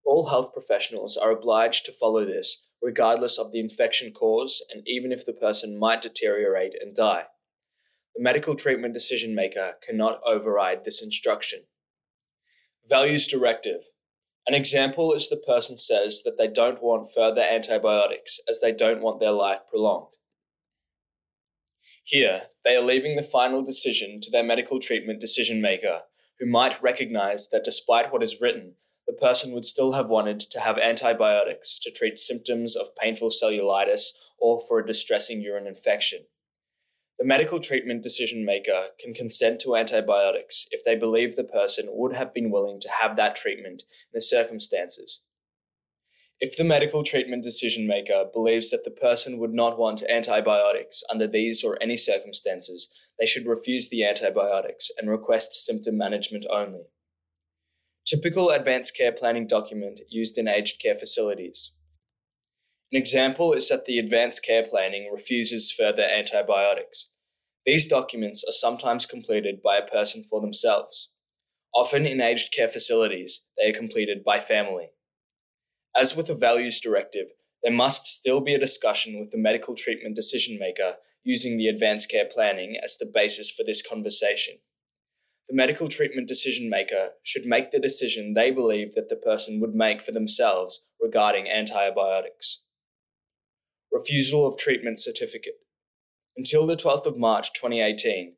All 0.02 0.30
health 0.30 0.54
professionals 0.54 1.18
are 1.18 1.30
obliged 1.30 1.84
to 1.84 1.92
follow 1.92 2.24
this 2.24 2.66
regardless 2.80 3.38
of 3.38 3.52
the 3.52 3.60
infection 3.60 4.10
cause 4.10 4.64
and 4.72 4.82
even 4.86 5.12
if 5.12 5.26
the 5.26 5.34
person 5.34 5.78
might 5.78 6.00
deteriorate 6.00 6.72
and 6.80 6.96
die. 6.96 7.24
The 8.16 8.22
medical 8.22 8.54
treatment 8.54 8.94
decision 8.94 9.34
maker 9.34 9.74
cannot 9.86 10.22
override 10.26 10.86
this 10.86 11.02
instruction. 11.02 11.64
Values 12.88 13.26
directive. 13.26 13.82
An 14.46 14.54
example 14.54 15.12
is 15.12 15.28
the 15.28 15.36
person 15.36 15.76
says 15.76 16.22
that 16.24 16.38
they 16.38 16.48
don't 16.48 16.82
want 16.82 17.12
further 17.14 17.42
antibiotics 17.42 18.40
as 18.48 18.60
they 18.60 18.72
don't 18.72 19.02
want 19.02 19.20
their 19.20 19.30
life 19.30 19.60
prolonged. 19.68 20.12
Here, 22.04 22.42
they 22.64 22.76
are 22.76 22.82
leaving 22.82 23.16
the 23.16 23.22
final 23.22 23.62
decision 23.62 24.20
to 24.20 24.30
their 24.30 24.42
medical 24.42 24.80
treatment 24.80 25.20
decision 25.20 25.60
maker, 25.60 26.02
who 26.38 26.46
might 26.46 26.82
recognize 26.82 27.48
that 27.50 27.64
despite 27.64 28.12
what 28.12 28.22
is 28.22 28.40
written, 28.40 28.74
the 29.06 29.12
person 29.12 29.52
would 29.52 29.64
still 29.64 29.92
have 29.92 30.10
wanted 30.10 30.40
to 30.40 30.60
have 30.60 30.78
antibiotics 30.78 31.78
to 31.80 31.90
treat 31.90 32.18
symptoms 32.18 32.76
of 32.76 32.94
painful 32.96 33.30
cellulitis 33.30 34.10
or 34.38 34.60
for 34.60 34.78
a 34.78 34.86
distressing 34.86 35.40
urine 35.40 35.66
infection. 35.66 36.20
The 37.18 37.24
medical 37.24 37.60
treatment 37.60 38.02
decision 38.02 38.44
maker 38.44 38.88
can 38.98 39.14
consent 39.14 39.60
to 39.60 39.76
antibiotics 39.76 40.66
if 40.72 40.84
they 40.84 40.96
believe 40.96 41.36
the 41.36 41.44
person 41.44 41.86
would 41.90 42.14
have 42.14 42.34
been 42.34 42.50
willing 42.50 42.80
to 42.80 42.90
have 42.90 43.16
that 43.16 43.36
treatment 43.36 43.82
in 43.82 44.14
the 44.14 44.20
circumstances. 44.20 45.22
If 46.40 46.56
the 46.56 46.64
medical 46.64 47.04
treatment 47.04 47.44
decision 47.44 47.86
maker 47.86 48.24
believes 48.32 48.70
that 48.70 48.84
the 48.84 48.90
person 48.90 49.38
would 49.38 49.52
not 49.52 49.78
want 49.78 50.02
antibiotics 50.08 51.02
under 51.10 51.28
these 51.28 51.62
or 51.62 51.78
any 51.80 51.96
circumstances, 51.96 52.92
they 53.18 53.26
should 53.26 53.46
refuse 53.46 53.88
the 53.88 54.04
antibiotics 54.04 54.90
and 54.98 55.08
request 55.08 55.54
symptom 55.54 55.96
management 55.96 56.44
only. 56.50 56.82
Typical 58.04 58.50
advanced 58.50 58.96
care 58.96 59.12
planning 59.12 59.46
document 59.46 60.00
used 60.08 60.36
in 60.36 60.48
aged 60.48 60.82
care 60.82 60.96
facilities. 60.96 61.74
An 62.90 62.98
example 62.98 63.52
is 63.52 63.68
that 63.68 63.84
the 63.84 63.98
advanced 63.98 64.44
care 64.44 64.66
planning 64.66 65.10
refuses 65.12 65.72
further 65.72 66.02
antibiotics. 66.02 67.10
These 67.64 67.88
documents 67.88 68.44
are 68.46 68.52
sometimes 68.52 69.06
completed 69.06 69.62
by 69.62 69.76
a 69.76 69.86
person 69.86 70.24
for 70.28 70.40
themselves. 70.40 71.12
Often 71.72 72.06
in 72.06 72.20
aged 72.20 72.52
care 72.52 72.68
facilities, 72.68 73.46
they 73.56 73.70
are 73.70 73.78
completed 73.78 74.24
by 74.24 74.40
family. 74.40 74.90
As 75.96 76.16
with 76.16 76.30
a 76.30 76.34
values 76.34 76.80
directive, 76.80 77.28
there 77.62 77.72
must 77.72 78.06
still 78.06 78.40
be 78.40 78.54
a 78.54 78.58
discussion 78.58 79.18
with 79.18 79.30
the 79.30 79.38
medical 79.38 79.74
treatment 79.74 80.16
decision 80.16 80.58
maker 80.58 80.96
using 81.22 81.56
the 81.56 81.68
advanced 81.68 82.10
care 82.10 82.24
planning 82.24 82.76
as 82.82 82.98
the 82.98 83.10
basis 83.12 83.50
for 83.50 83.62
this 83.64 83.86
conversation 83.86 84.56
the 85.52 85.56
medical 85.56 85.86
treatment 85.86 86.26
decision 86.26 86.70
maker 86.70 87.10
should 87.22 87.44
make 87.44 87.70
the 87.70 87.78
decision 87.78 88.32
they 88.32 88.50
believe 88.50 88.94
that 88.94 89.10
the 89.10 89.16
person 89.16 89.60
would 89.60 89.74
make 89.74 90.02
for 90.02 90.10
themselves 90.10 90.86
regarding 90.98 91.46
antibiotics. 91.46 92.62
Refusal 93.92 94.46
of 94.46 94.56
treatment 94.56 94.98
certificate. 94.98 95.56
Until 96.38 96.66
the 96.66 96.74
12th 96.74 97.04
of 97.04 97.18
March 97.18 97.52
2018, 97.52 98.32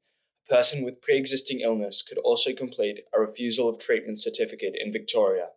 a 0.51 0.53
person 0.53 0.85
with 0.85 1.01
pre 1.01 1.17
existing 1.17 1.61
illness 1.61 2.03
could 2.03 2.19
also 2.19 2.53
complete 2.53 3.05
a 3.15 3.21
refusal 3.21 3.69
of 3.69 3.79
treatment 3.79 4.19
certificate 4.19 4.75
in 4.77 4.93
Victoria. 4.93 5.51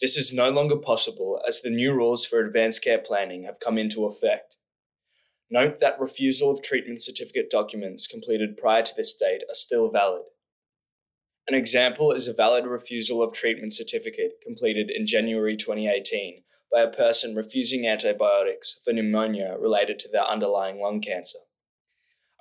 This 0.00 0.16
is 0.16 0.32
no 0.32 0.48
longer 0.48 0.76
possible 0.76 1.42
as 1.46 1.60
the 1.60 1.68
new 1.68 1.92
rules 1.92 2.24
for 2.24 2.40
advanced 2.40 2.82
care 2.82 2.98
planning 2.98 3.44
have 3.44 3.60
come 3.60 3.76
into 3.76 4.06
effect. 4.06 4.56
Note 5.50 5.80
that 5.80 6.00
refusal 6.00 6.50
of 6.50 6.62
treatment 6.62 7.02
certificate 7.02 7.50
documents 7.50 8.06
completed 8.06 8.56
prior 8.56 8.82
to 8.82 8.94
this 8.96 9.14
date 9.16 9.42
are 9.48 9.54
still 9.54 9.90
valid. 9.90 10.22
An 11.48 11.54
example 11.54 12.12
is 12.12 12.28
a 12.28 12.32
valid 12.32 12.64
refusal 12.64 13.22
of 13.22 13.32
treatment 13.32 13.72
certificate 13.72 14.34
completed 14.42 14.90
in 14.90 15.06
January 15.06 15.56
2018 15.56 16.44
by 16.72 16.80
a 16.80 16.88
person 16.88 17.34
refusing 17.34 17.86
antibiotics 17.86 18.78
for 18.84 18.92
pneumonia 18.92 19.56
related 19.58 19.98
to 19.98 20.08
their 20.08 20.24
underlying 20.24 20.80
lung 20.80 21.00
cancer. 21.00 21.40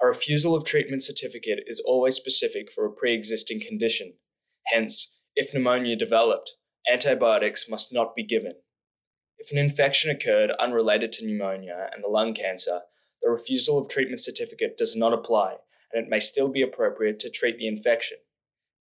A 0.02 0.06
refusal 0.06 0.56
of 0.56 0.63
treatment 0.63 1.02
certificate 1.04 1.63
is 1.67 1.82
always 1.84 2.15
specific 2.15 2.72
for 2.72 2.86
a 2.86 2.91
pre 2.91 3.13
existing 3.13 3.60
condition. 3.60 4.13
Hence, 4.67 5.17
if 5.36 5.54
pneumonia 5.54 5.95
developed, 5.95 6.54
antibiotics 6.91 7.69
must 7.69 7.93
not 7.93 8.15
be 8.15 8.23
given. 8.23 8.54
If 9.38 9.52
an 9.52 9.58
infection 9.58 10.12
occurred 10.12 10.52
unrelated 10.60 11.12
to 11.13 11.25
pneumonia 11.25 11.89
and 11.93 12.04
the 12.04 12.10
lung 12.10 12.34
cancer, 12.34 12.82
the 13.21 13.30
refusal 13.30 13.78
of 13.78 13.89
treatment 13.89 14.19
certificate 14.19 14.78
does 14.78 14.95
not 14.95 15.13
apply, 15.13 15.56
and 15.93 16.04
it 16.04 16.10
may 16.10 16.19
still 16.19 16.49
be 16.49 16.62
appropriate 16.62 17.19
to 17.19 17.30
treat 17.30 17.58
the 17.58 17.67
infection. 17.67 18.17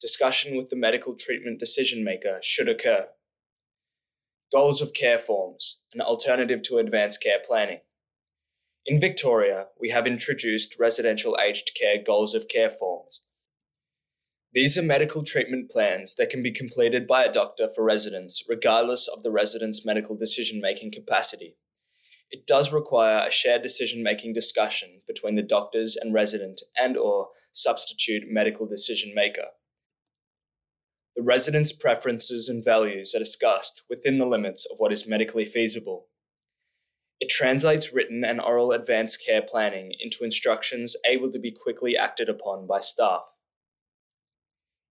Discussion 0.00 0.56
with 0.56 0.70
the 0.70 0.76
medical 0.76 1.14
treatment 1.14 1.58
decision 1.58 2.04
maker 2.04 2.38
should 2.42 2.68
occur. 2.68 3.08
Goals 4.52 4.80
of 4.80 4.94
care 4.94 5.18
forms, 5.18 5.80
an 5.92 6.00
alternative 6.00 6.62
to 6.62 6.78
advanced 6.78 7.22
care 7.22 7.40
planning. 7.46 7.80
In 8.86 9.00
Victoria, 9.00 9.66
we 9.78 9.90
have 9.90 10.06
introduced 10.06 10.78
residential 10.78 11.36
aged 11.40 11.72
care 11.78 12.02
goals 12.02 12.34
of 12.34 12.48
care 12.48 12.70
forms. 12.70 13.24
These 14.58 14.76
are 14.76 14.82
medical 14.82 15.22
treatment 15.22 15.70
plans 15.70 16.16
that 16.16 16.30
can 16.30 16.42
be 16.42 16.50
completed 16.50 17.06
by 17.06 17.22
a 17.22 17.32
doctor 17.32 17.68
for 17.68 17.84
residents, 17.84 18.42
regardless 18.48 19.06
of 19.06 19.22
the 19.22 19.30
resident's 19.30 19.86
medical 19.86 20.16
decision 20.16 20.60
making 20.60 20.90
capacity 20.90 21.56
it 22.30 22.46
does 22.46 22.72
require 22.72 23.26
a 23.26 23.30
shared 23.30 23.62
decision-making 23.62 24.34
discussion 24.34 25.00
between 25.06 25.34
the 25.34 25.42
doctors 25.42 25.96
and 25.96 26.12
resident 26.12 26.60
and 26.76 26.96
or 26.96 27.28
substitute 27.52 28.24
medical 28.28 28.66
decision 28.66 29.14
maker. 29.14 29.46
The 31.16 31.22
resident's 31.22 31.72
preferences 31.72 32.48
and 32.48 32.64
values 32.64 33.14
are 33.14 33.18
discussed 33.18 33.82
within 33.88 34.18
the 34.18 34.26
limits 34.26 34.66
of 34.70 34.78
what 34.78 34.92
is 34.92 35.08
medically 35.08 35.44
feasible. 35.44 36.06
It 37.18 37.30
translates 37.30 37.92
written 37.92 38.22
and 38.24 38.40
oral 38.40 38.70
advanced 38.70 39.24
care 39.26 39.42
planning 39.42 39.92
into 39.98 40.22
instructions 40.22 40.96
able 41.04 41.32
to 41.32 41.38
be 41.38 41.50
quickly 41.50 41.96
acted 41.96 42.28
upon 42.28 42.66
by 42.66 42.80
staff. 42.80 43.22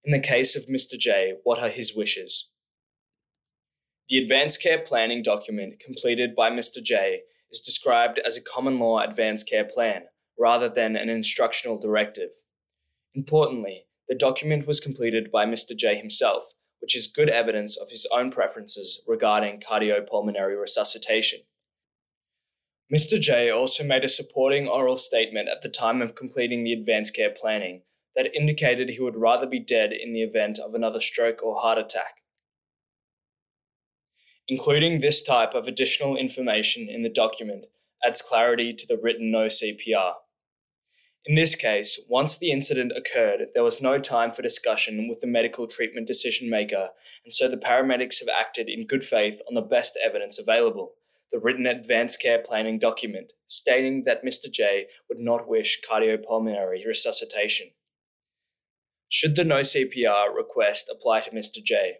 In 0.06 0.12
the 0.12 0.20
case 0.20 0.54
of 0.54 0.66
Mr. 0.66 0.96
J, 0.96 1.34
what 1.42 1.58
are 1.58 1.68
his 1.68 1.96
wishes? 1.96 2.50
The 4.08 4.18
advanced 4.18 4.62
care 4.62 4.78
planning 4.78 5.20
document 5.20 5.80
completed 5.84 6.36
by 6.36 6.48
Mr. 6.48 6.80
J 6.80 7.22
is 7.50 7.60
described 7.60 8.20
as 8.24 8.36
a 8.36 8.44
common 8.44 8.78
law 8.78 9.00
advanced 9.00 9.50
care 9.50 9.64
plan 9.64 10.02
rather 10.38 10.68
than 10.68 10.94
an 10.94 11.08
instructional 11.08 11.80
directive. 11.80 12.30
Importantly, 13.16 13.86
the 14.08 14.14
document 14.14 14.64
was 14.64 14.78
completed 14.78 15.32
by 15.32 15.44
Mr. 15.44 15.76
J 15.76 15.96
himself, 15.96 16.52
which 16.80 16.94
is 16.94 17.08
good 17.08 17.28
evidence 17.28 17.76
of 17.76 17.90
his 17.90 18.06
own 18.12 18.30
preferences 18.30 19.02
regarding 19.08 19.60
cardiopulmonary 19.60 20.56
resuscitation. 20.56 21.40
Mr. 22.94 23.20
J 23.20 23.50
also 23.50 23.82
made 23.82 24.04
a 24.04 24.08
supporting 24.08 24.68
oral 24.68 24.98
statement 24.98 25.48
at 25.48 25.62
the 25.62 25.68
time 25.68 26.00
of 26.00 26.14
completing 26.14 26.62
the 26.62 26.72
advanced 26.72 27.16
care 27.16 27.34
planning 27.36 27.82
that 28.16 28.34
indicated 28.34 28.88
he 28.88 29.00
would 29.00 29.16
rather 29.16 29.46
be 29.46 29.60
dead 29.60 29.92
in 29.92 30.12
the 30.12 30.22
event 30.22 30.58
of 30.58 30.74
another 30.74 31.00
stroke 31.00 31.42
or 31.42 31.60
heart 31.60 31.78
attack 31.78 32.16
Including 34.48 35.00
this 35.00 35.24
type 35.24 35.54
of 35.54 35.66
additional 35.66 36.16
information 36.16 36.88
in 36.88 37.02
the 37.02 37.08
document 37.08 37.64
adds 38.04 38.22
clarity 38.22 38.72
to 38.72 38.86
the 38.86 38.96
written 38.96 39.32
no 39.32 39.46
CPR. 39.46 40.14
In 41.24 41.34
this 41.34 41.56
case, 41.56 42.00
once 42.08 42.38
the 42.38 42.52
incident 42.52 42.92
occurred, 42.96 43.48
there 43.54 43.64
was 43.64 43.82
no 43.82 43.98
time 43.98 44.30
for 44.30 44.42
discussion 44.42 45.08
with 45.08 45.18
the 45.18 45.26
medical 45.26 45.66
treatment 45.66 46.06
decision 46.06 46.48
maker, 46.48 46.90
and 47.24 47.34
so 47.34 47.48
the 47.48 47.56
paramedics 47.56 48.20
have 48.20 48.28
acted 48.28 48.68
in 48.68 48.86
good 48.86 49.04
faith 49.04 49.40
on 49.48 49.54
the 49.54 49.62
best 49.62 49.98
evidence 50.00 50.38
available, 50.38 50.92
the 51.32 51.40
written 51.40 51.66
advanced 51.66 52.22
care 52.22 52.38
planning 52.38 52.78
document 52.78 53.32
stating 53.48 54.04
that 54.04 54.24
Mr. 54.24 54.48
J 54.48 54.86
would 55.08 55.18
not 55.18 55.48
wish 55.48 55.80
cardiopulmonary 55.82 56.86
resuscitation. 56.86 57.70
Should 59.08 59.36
the 59.36 59.44
no 59.44 59.60
CPR 59.60 60.34
request 60.34 60.90
apply 60.92 61.20
to 61.20 61.30
Mr. 61.30 61.62
J? 61.62 61.98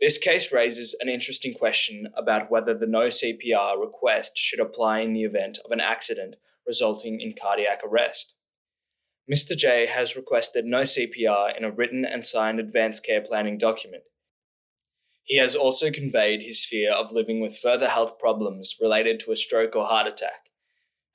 This 0.00 0.18
case 0.18 0.52
raises 0.52 0.96
an 1.00 1.08
interesting 1.08 1.54
question 1.54 2.08
about 2.16 2.50
whether 2.50 2.76
the 2.76 2.86
no 2.86 3.06
CPR 3.06 3.80
request 3.80 4.32
should 4.36 4.60
apply 4.60 5.00
in 5.00 5.12
the 5.12 5.24
event 5.24 5.58
of 5.64 5.70
an 5.70 5.80
accident 5.80 6.36
resulting 6.66 7.20
in 7.20 7.34
cardiac 7.40 7.80
arrest. 7.84 8.34
Mr. 9.32 9.56
J 9.56 9.86
has 9.86 10.16
requested 10.16 10.64
no 10.64 10.82
CPR 10.82 11.56
in 11.56 11.64
a 11.64 11.70
written 11.70 12.04
and 12.04 12.24
signed 12.24 12.58
advanced 12.58 13.04
care 13.04 13.20
planning 13.20 13.58
document. 13.58 14.02
He 15.24 15.36
has 15.38 15.54
also 15.54 15.90
conveyed 15.90 16.40
his 16.40 16.64
fear 16.64 16.92
of 16.92 17.12
living 17.12 17.40
with 17.40 17.58
further 17.58 17.88
health 17.88 18.18
problems 18.18 18.76
related 18.80 19.20
to 19.20 19.32
a 19.32 19.36
stroke 19.36 19.76
or 19.76 19.84
heart 19.86 20.06
attack. 20.06 20.48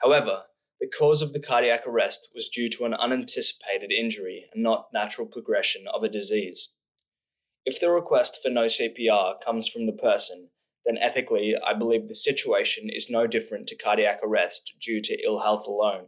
However, 0.01 0.43
the 0.79 0.88
cause 0.88 1.21
of 1.21 1.33
the 1.33 1.39
cardiac 1.39 1.88
arrest 1.88 2.29
was 2.33 2.49
due 2.49 2.69
to 2.69 2.86
an 2.86 2.93
unanticipated 2.93 3.91
injury 3.91 4.45
and 4.53 4.62
not 4.62 4.88
natural 4.93 5.27
progression 5.27 5.86
of 5.93 6.03
a 6.03 6.09
disease. 6.09 6.71
If 7.65 7.79
the 7.79 7.91
request 7.91 8.39
for 8.43 8.49
no 8.49 8.65
CPR 8.65 9.39
comes 9.39 9.67
from 9.67 9.86
the 9.86 9.93
person, 9.93 10.49
then 10.86 10.97
ethically, 10.97 11.55
I 11.65 11.73
believe 11.73 12.07
the 12.07 12.15
situation 12.15 12.89
is 12.89 13.09
no 13.09 13.27
different 13.27 13.67
to 13.67 13.77
cardiac 13.77 14.19
arrest 14.21 14.73
due 14.81 15.01
to 15.01 15.23
ill 15.23 15.39
health 15.39 15.65
alone. 15.67 16.07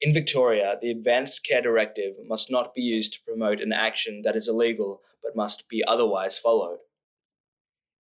In 0.00 0.14
Victoria, 0.14 0.76
the 0.80 0.90
Advanced 0.90 1.44
Care 1.44 1.60
Directive 1.60 2.14
must 2.24 2.50
not 2.50 2.74
be 2.74 2.82
used 2.82 3.14
to 3.14 3.20
promote 3.26 3.60
an 3.60 3.72
action 3.72 4.22
that 4.24 4.36
is 4.36 4.48
illegal 4.48 5.02
but 5.22 5.36
must 5.36 5.68
be 5.68 5.84
otherwise 5.86 6.38
followed. 6.38 6.78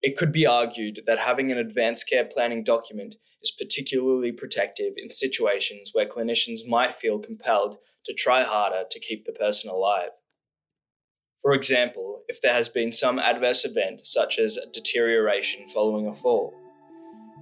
It 0.02 0.18
could 0.18 0.32
be 0.32 0.46
argued 0.46 1.02
that 1.06 1.20
having 1.20 1.52
an 1.52 1.58
advanced 1.58 2.10
care 2.10 2.26
planning 2.26 2.64
document 2.64 3.16
is 3.44 3.52
particularly 3.52 4.32
protective 4.32 4.94
in 4.96 5.10
situations 5.10 5.92
where 5.94 6.06
clinicians 6.06 6.68
might 6.68 6.94
feel 6.94 7.20
compelled 7.20 7.78
to 8.06 8.14
try 8.14 8.44
harder 8.44 8.84
to 8.90 9.00
keep 9.00 9.26
the 9.26 9.34
person 9.34 9.70
alive. 9.70 10.12
For 11.42 11.54
example, 11.54 12.24
if 12.28 12.42
there 12.42 12.54
has 12.54 12.70
been 12.70 12.92
some 12.92 13.20
adverse 13.20 13.66
event, 13.66 14.06
such 14.06 14.40
as 14.40 14.60
deterioration 14.74 15.68
following 15.68 16.08
a 16.08 16.16
fall, 16.16 16.54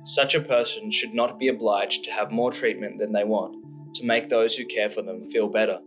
such 0.04 0.36
a 0.36 0.42
person 0.42 0.92
should 0.92 1.14
not 1.14 1.40
be 1.40 1.48
obliged 1.48 2.04
to 2.06 2.12
have 2.12 2.32
more 2.32 2.52
treatment 2.52 3.00
than 3.00 3.12
they 3.12 3.24
want 3.24 3.56
to 3.96 4.06
make 4.06 4.30
those 4.30 4.56
who 4.56 4.66
care 4.66 4.90
for 4.90 5.02
them 5.02 5.28
feel 5.30 5.48
better. 5.48 5.80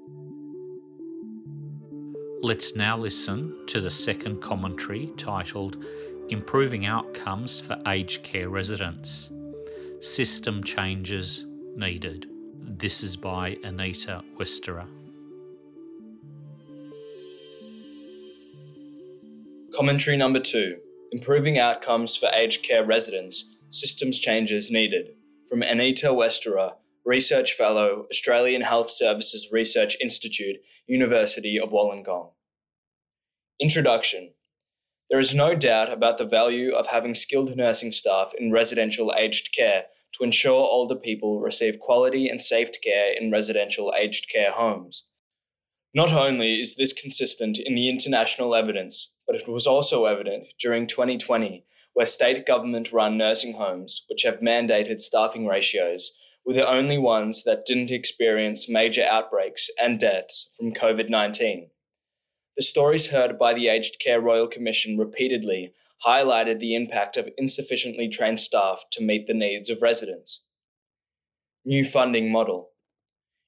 Let's 2.42 2.74
now 2.74 2.96
listen 2.96 3.66
to 3.66 3.80
the 3.80 3.90
second 3.90 4.40
commentary 4.40 5.12
titled 5.16 5.85
Improving 6.30 6.86
Outcomes 6.86 7.58
for 7.58 7.76
Aged 7.88 8.22
Care 8.22 8.48
Residents 8.48 9.30
System 10.00 10.62
Changes 10.62 11.44
Needed. 11.74 12.26
This 12.54 13.02
is 13.02 13.16
by 13.16 13.56
Anita 13.64 14.22
Westera. 14.38 14.86
Commentary 19.74 20.16
number 20.16 20.38
two 20.38 20.76
Improving 21.10 21.58
Outcomes 21.58 22.16
for 22.16 22.28
Aged 22.32 22.62
Care 22.62 22.84
Residents 22.84 23.50
Systems 23.68 24.20
Changes 24.20 24.70
Needed 24.70 25.14
from 25.48 25.62
Anita 25.62 26.10
Westera 26.10 26.74
Research 27.04 27.54
Fellow, 27.54 28.06
Australian 28.08 28.62
Health 28.62 28.88
Services 28.88 29.48
Research 29.50 29.96
Institute, 30.00 30.58
University 30.86 31.58
of 31.58 31.70
Wollongong. 31.70 32.30
Introduction 33.58 34.30
There 35.11 35.18
is 35.18 35.35
no 35.35 35.57
doubt 35.57 35.92
about 35.92 36.18
the 36.18 36.25
value 36.25 36.73
of 36.73 36.87
having 36.87 37.16
skilled 37.16 37.57
nursing 37.57 37.90
staff 37.90 38.33
in 38.38 38.53
residential 38.53 39.12
aged 39.18 39.53
care 39.53 39.87
to 40.12 40.25
ensure 40.25 40.53
older 40.53 40.94
people 40.94 41.40
receive 41.40 41.81
quality 41.81 42.29
and 42.29 42.40
safe 42.40 42.81
care 42.81 43.12
in 43.12 43.33
residential 43.33 43.92
aged 43.99 44.31
care 44.31 44.53
homes. 44.53 45.09
Not 45.92 46.12
only 46.12 46.61
is 46.61 46.77
this 46.77 46.92
consistent 46.92 47.59
in 47.59 47.75
the 47.75 47.88
international 47.88 48.55
evidence, 48.55 49.12
but 49.27 49.35
it 49.35 49.49
was 49.49 49.66
also 49.66 50.05
evident 50.05 50.46
during 50.61 50.87
2020, 50.87 51.64
where 51.94 52.07
state 52.07 52.46
government 52.46 52.92
run 52.92 53.18
nursing 53.18 53.55
homes, 53.55 54.05
which 54.09 54.23
have 54.23 54.38
mandated 54.38 55.01
staffing 55.01 55.44
ratios, 55.44 56.16
were 56.46 56.55
the 56.55 56.68
only 56.68 56.99
ones 56.99 57.42
that 57.42 57.66
didn't 57.66 57.90
experience 57.90 58.68
major 58.68 59.05
outbreaks 59.11 59.70
and 59.81 59.99
deaths 59.99 60.51
from 60.57 60.73
COVID 60.73 61.11
19. 61.11 61.70
The 62.56 62.62
stories 62.62 63.10
heard 63.10 63.38
by 63.38 63.54
the 63.54 63.68
Aged 63.68 64.00
Care 64.00 64.20
Royal 64.20 64.48
Commission 64.48 64.98
repeatedly 64.98 65.72
highlighted 66.06 66.58
the 66.58 66.74
impact 66.74 67.16
of 67.16 67.28
insufficiently 67.38 68.08
trained 68.08 68.40
staff 68.40 68.84
to 68.92 69.04
meet 69.04 69.26
the 69.26 69.34
needs 69.34 69.70
of 69.70 69.82
residents. 69.82 70.44
New 71.64 71.84
funding 71.84 72.32
model. 72.32 72.70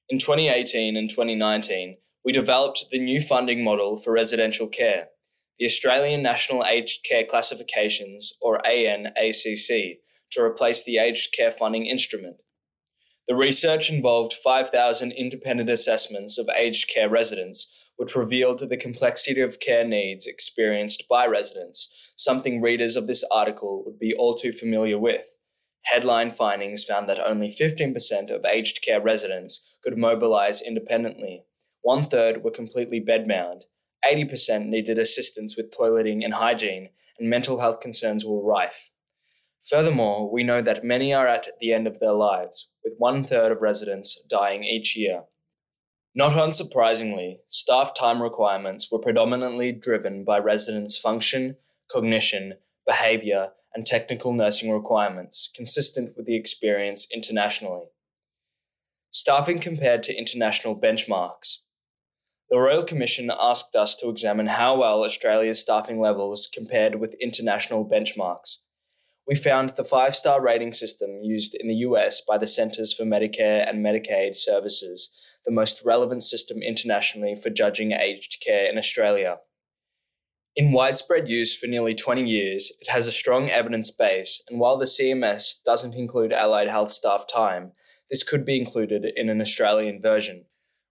In 0.09 0.19
2018 0.19 0.95
and 0.95 1.09
2019, 1.09 1.97
we 2.23 2.31
developed 2.31 2.85
the 2.91 2.99
new 2.99 3.19
funding 3.19 3.63
model 3.63 3.97
for 3.97 4.13
residential 4.13 4.67
care, 4.67 5.07
the 5.59 5.65
Australian 5.65 6.21
National 6.21 6.63
Aged 6.65 7.03
Care 7.03 7.25
Classifications, 7.25 8.33
or 8.41 8.59
ANACC, 8.65 9.97
to 10.31 10.41
replace 10.41 10.83
the 10.83 10.97
Aged 10.97 11.33
Care 11.33 11.51
Funding 11.51 11.85
Instrument. 11.85 12.37
The 13.27 13.35
research 13.35 13.89
involved 13.89 14.33
5,000 14.33 15.11
independent 15.11 15.69
assessments 15.69 16.37
of 16.37 16.49
aged 16.55 16.89
care 16.93 17.09
residents, 17.09 17.73
which 17.97 18.15
revealed 18.15 18.59
the 18.59 18.77
complexity 18.77 19.41
of 19.41 19.59
care 19.59 19.85
needs 19.85 20.27
experienced 20.27 21.07
by 21.09 21.25
residents, 21.25 21.93
something 22.15 22.61
readers 22.61 22.95
of 22.95 23.07
this 23.07 23.23
article 23.31 23.83
would 23.85 23.99
be 23.99 24.13
all 24.13 24.35
too 24.35 24.51
familiar 24.51 24.97
with. 24.97 25.35
Headline 25.83 26.31
findings 26.31 26.85
found 26.85 27.09
that 27.09 27.19
only 27.19 27.49
15% 27.49 28.31
of 28.31 28.45
aged 28.45 28.81
care 28.81 29.01
residents 29.01 29.77
could 29.83 29.97
mobilize 29.97 30.61
independently. 30.61 31.43
One 31.81 32.07
third 32.07 32.43
were 32.43 32.51
completely 32.51 33.01
bedbound. 33.01 33.63
80% 34.05 34.67
needed 34.67 34.97
assistance 34.97 35.55
with 35.57 35.71
toileting 35.71 36.23
and 36.23 36.33
hygiene, 36.33 36.89
and 37.19 37.29
mental 37.29 37.59
health 37.59 37.79
concerns 37.79 38.25
were 38.25 38.43
rife. 38.43 38.89
Furthermore, 39.69 40.29
we 40.29 40.43
know 40.43 40.61
that 40.61 40.83
many 40.83 41.13
are 41.13 41.27
at 41.27 41.47
the 41.61 41.71
end 41.71 41.87
of 41.87 41.99
their 41.99 42.13
lives, 42.13 42.69
with 42.83 42.93
one 42.97 43.23
third 43.23 43.51
of 43.51 43.61
residents 43.61 44.21
dying 44.29 44.63
each 44.63 44.97
year. 44.97 45.23
Not 46.15 46.33
unsurprisingly, 46.33 47.39
staff 47.49 47.93
time 47.95 48.21
requirements 48.21 48.91
were 48.91 48.99
predominantly 48.99 49.71
driven 49.71 50.23
by 50.23 50.37
residents' 50.37 50.97
function, 50.97 51.57
cognition, 51.91 52.55
behaviour, 52.85 53.49
and 53.73 53.85
technical 53.85 54.31
nursing 54.31 54.71
requirements, 54.71 55.49
consistent 55.55 56.15
with 56.15 56.27
the 56.27 56.35
experience 56.35 57.07
internationally. 57.11 57.85
Staffing 59.09 59.59
compared 59.59 60.03
to 60.03 60.15
international 60.15 60.79
benchmarks. 60.79 61.61
The 62.49 62.59
Royal 62.59 62.83
Commission 62.83 63.31
asked 63.39 63.75
us 63.75 63.95
to 63.95 64.09
examine 64.09 64.47
how 64.47 64.77
well 64.77 65.03
Australia's 65.03 65.61
staffing 65.61 65.99
levels 65.99 66.47
compared 66.53 66.99
with 66.99 67.15
international 67.15 67.89
benchmarks 67.89 68.57
we 69.27 69.35
found 69.35 69.71
the 69.71 69.83
five 69.83 70.15
star 70.15 70.41
rating 70.41 70.73
system 70.73 71.21
used 71.21 71.55
in 71.55 71.67
the 71.67 71.75
US 71.75 72.21
by 72.21 72.37
the 72.37 72.47
Centers 72.47 72.93
for 72.93 73.03
Medicare 73.03 73.67
and 73.67 73.83
Medicaid 73.83 74.35
Services, 74.35 75.13
the 75.45 75.51
most 75.51 75.83
relevant 75.85 76.23
system 76.23 76.61
internationally 76.61 77.35
for 77.35 77.49
judging 77.49 77.91
aged 77.91 78.43
care 78.45 78.69
in 78.69 78.77
Australia. 78.77 79.37
In 80.55 80.71
widespread 80.71 81.27
use 81.27 81.57
for 81.57 81.65
nearly 81.65 81.95
20 81.95 82.23
years, 82.23 82.71
it 82.79 82.89
has 82.89 83.07
a 83.07 83.11
strong 83.11 83.49
evidence 83.49 83.89
base, 83.89 84.43
and 84.47 84.59
while 84.59 84.77
the 84.77 84.85
CMS 84.85 85.55
doesn't 85.65 85.95
include 85.95 86.31
allied 86.31 86.67
health 86.67 86.91
staff 86.91 87.25
time, 87.27 87.71
this 88.11 88.21
could 88.21 88.45
be 88.45 88.59
included 88.59 89.05
in 89.15 89.29
an 89.29 89.41
Australian 89.41 89.99
version. 89.99 90.45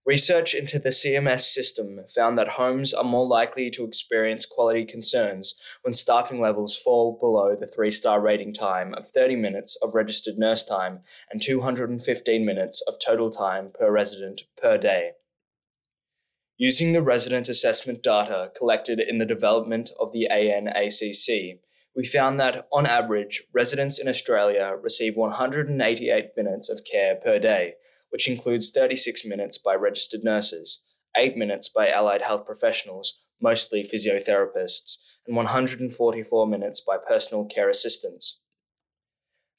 Research 0.04 0.52
into 0.52 0.80
the 0.80 0.88
CMS 0.88 1.42
system 1.42 2.00
found 2.12 2.36
that 2.36 2.48
homes 2.48 2.92
are 2.92 3.04
more 3.04 3.26
likely 3.26 3.70
to 3.70 3.84
experience 3.84 4.44
quality 4.44 4.84
concerns 4.84 5.54
when 5.82 5.94
staffing 5.94 6.40
levels 6.40 6.76
fall 6.76 7.16
below 7.20 7.54
the 7.54 7.68
three 7.68 7.92
star 7.92 8.20
rating 8.20 8.52
time 8.52 8.94
of 8.94 9.08
30 9.08 9.36
minutes 9.36 9.78
of 9.80 9.94
registered 9.94 10.38
nurse 10.38 10.64
time 10.64 11.00
and 11.30 11.40
215 11.40 12.44
minutes 12.44 12.82
of 12.88 12.96
total 12.98 13.30
time 13.30 13.70
per 13.72 13.92
resident 13.92 14.42
per 14.60 14.76
day. 14.76 15.12
Using 16.56 16.92
the 16.92 17.02
resident 17.02 17.48
assessment 17.48 18.02
data 18.02 18.50
collected 18.56 18.98
in 18.98 19.18
the 19.18 19.24
development 19.24 19.90
of 20.00 20.12
the 20.12 20.26
ANACC, 20.32 21.60
we 21.94 22.04
found 22.04 22.40
that, 22.40 22.66
on 22.72 22.86
average, 22.86 23.44
residents 23.52 24.00
in 24.00 24.08
Australia 24.08 24.74
receive 24.80 25.16
188 25.16 26.30
minutes 26.36 26.68
of 26.68 26.80
care 26.90 27.14
per 27.14 27.38
day 27.38 27.74
which 28.12 28.28
includes 28.28 28.70
36 28.70 29.24
minutes 29.24 29.56
by 29.56 29.74
registered 29.74 30.22
nurses, 30.22 30.84
8 31.16 31.36
minutes 31.36 31.68
by 31.68 31.88
allied 31.88 32.22
health 32.22 32.44
professionals, 32.44 33.18
mostly 33.40 33.82
physiotherapists, 33.82 34.98
and 35.26 35.34
144 35.34 36.46
minutes 36.46 36.80
by 36.80 36.96
personal 36.96 37.46
care 37.46 37.70
assistants. 37.70 38.40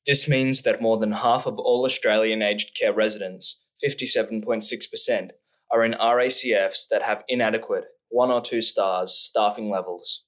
This 0.05 0.27
means 0.27 0.61
that 0.63 0.81
more 0.81 0.97
than 0.97 1.13
half 1.13 1.47
of 1.47 1.57
all 1.57 1.85
Australian 1.85 2.41
aged 2.41 2.77
care 2.77 2.93
residents, 2.93 3.65
57.6%, 3.83 5.31
are 5.71 5.83
in 5.83 5.93
RACFs 5.93 6.87
that 6.91 7.01
have 7.01 7.23
inadequate, 7.27 7.85
one 8.09 8.29
or 8.29 8.41
two 8.41 8.61
stars, 8.61 9.11
staffing 9.13 9.69
levels. 9.69 10.25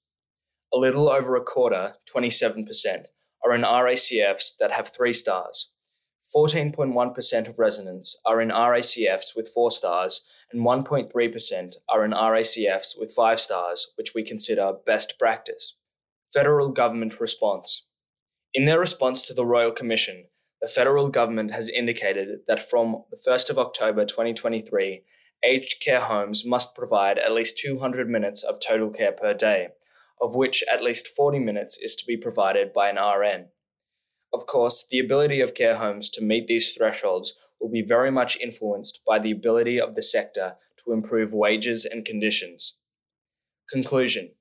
A 0.74 0.78
little 0.78 1.10
over 1.10 1.36
a 1.36 1.44
quarter, 1.44 1.96
27%, 2.12 3.06
are 3.46 3.54
in 3.54 3.62
RACFs 3.62 4.58
that 4.60 4.72
have 4.72 4.90
three 4.90 5.14
stars. 5.14 5.72
14.1% 6.34 7.48
of 7.48 7.60
residents 7.60 8.20
are 8.26 8.42
in 8.42 8.50
RACFs 8.50 9.36
with 9.36 9.52
four 9.54 9.72
stars, 9.72 10.28
and 10.52 10.66
1.3% 10.66 11.76
are 11.90 12.06
in 12.06 12.12
RACFs 12.12 13.00
with 13.00 13.14
five 13.14 13.42
stars, 13.42 13.94
which 13.96 14.14
we 14.16 14.24
consider 14.24 14.74
best 14.86 15.20
practice. 15.20 15.76
Federal 16.34 16.70
Government 16.70 17.20
Response 17.20 17.88
In 18.54 18.66
their 18.66 18.80
response 18.80 19.24
to 19.24 19.34
the 19.34 19.46
Royal 19.46 19.72
Commission, 19.72 20.26
the 20.62 20.68
federal 20.68 21.10
government 21.10 21.52
has 21.52 21.70
indicated 21.70 22.40
that 22.48 22.70
from 22.70 23.04
the 23.12 23.18
1st 23.18 23.50
of 23.52 23.60
October 23.60 24.06
2023, 24.06 25.04
aged 25.44 25.82
care 25.82 26.02
homes 26.02 26.46
must 26.46 26.76
provide 26.76 27.20
at 27.20 27.34
least 27.34 27.60
200 27.60 28.10
minutes 28.10 28.44
of 28.44 28.60
total 28.60 28.90
care 28.90 29.12
per 29.12 29.34
day, 29.34 29.68
of 30.20 30.36
which 30.36 30.64
at 30.72 30.84
least 30.84 31.08
40 31.08 31.40
minutes 31.40 31.78
is 31.78 31.96
to 31.98 32.06
be 32.06 32.18
provided 32.18 32.74
by 32.74 32.90
an 32.90 32.98
RN. 32.98 33.50
Of 34.34 34.48
course, 34.48 34.88
the 34.90 35.00
ability 35.00 35.42
of 35.42 35.54
care 35.54 35.76
homes 35.76 36.10
to 36.12 36.24
meet 36.24 36.48
these 36.48 36.74
thresholds 36.74 37.34
will 37.60 37.70
be 37.70 37.82
very 37.82 38.12
much 38.12 38.38
influenced 38.38 39.00
by 39.08 39.20
the 39.20 39.32
ability 39.32 39.80
of 39.80 39.96
the 39.96 40.04
sector 40.04 40.58
to 40.84 40.94
improve 40.94 41.34
wages 41.34 41.86
and 41.86 42.06
conditions. 42.06 42.78
Conclusion 43.70 44.32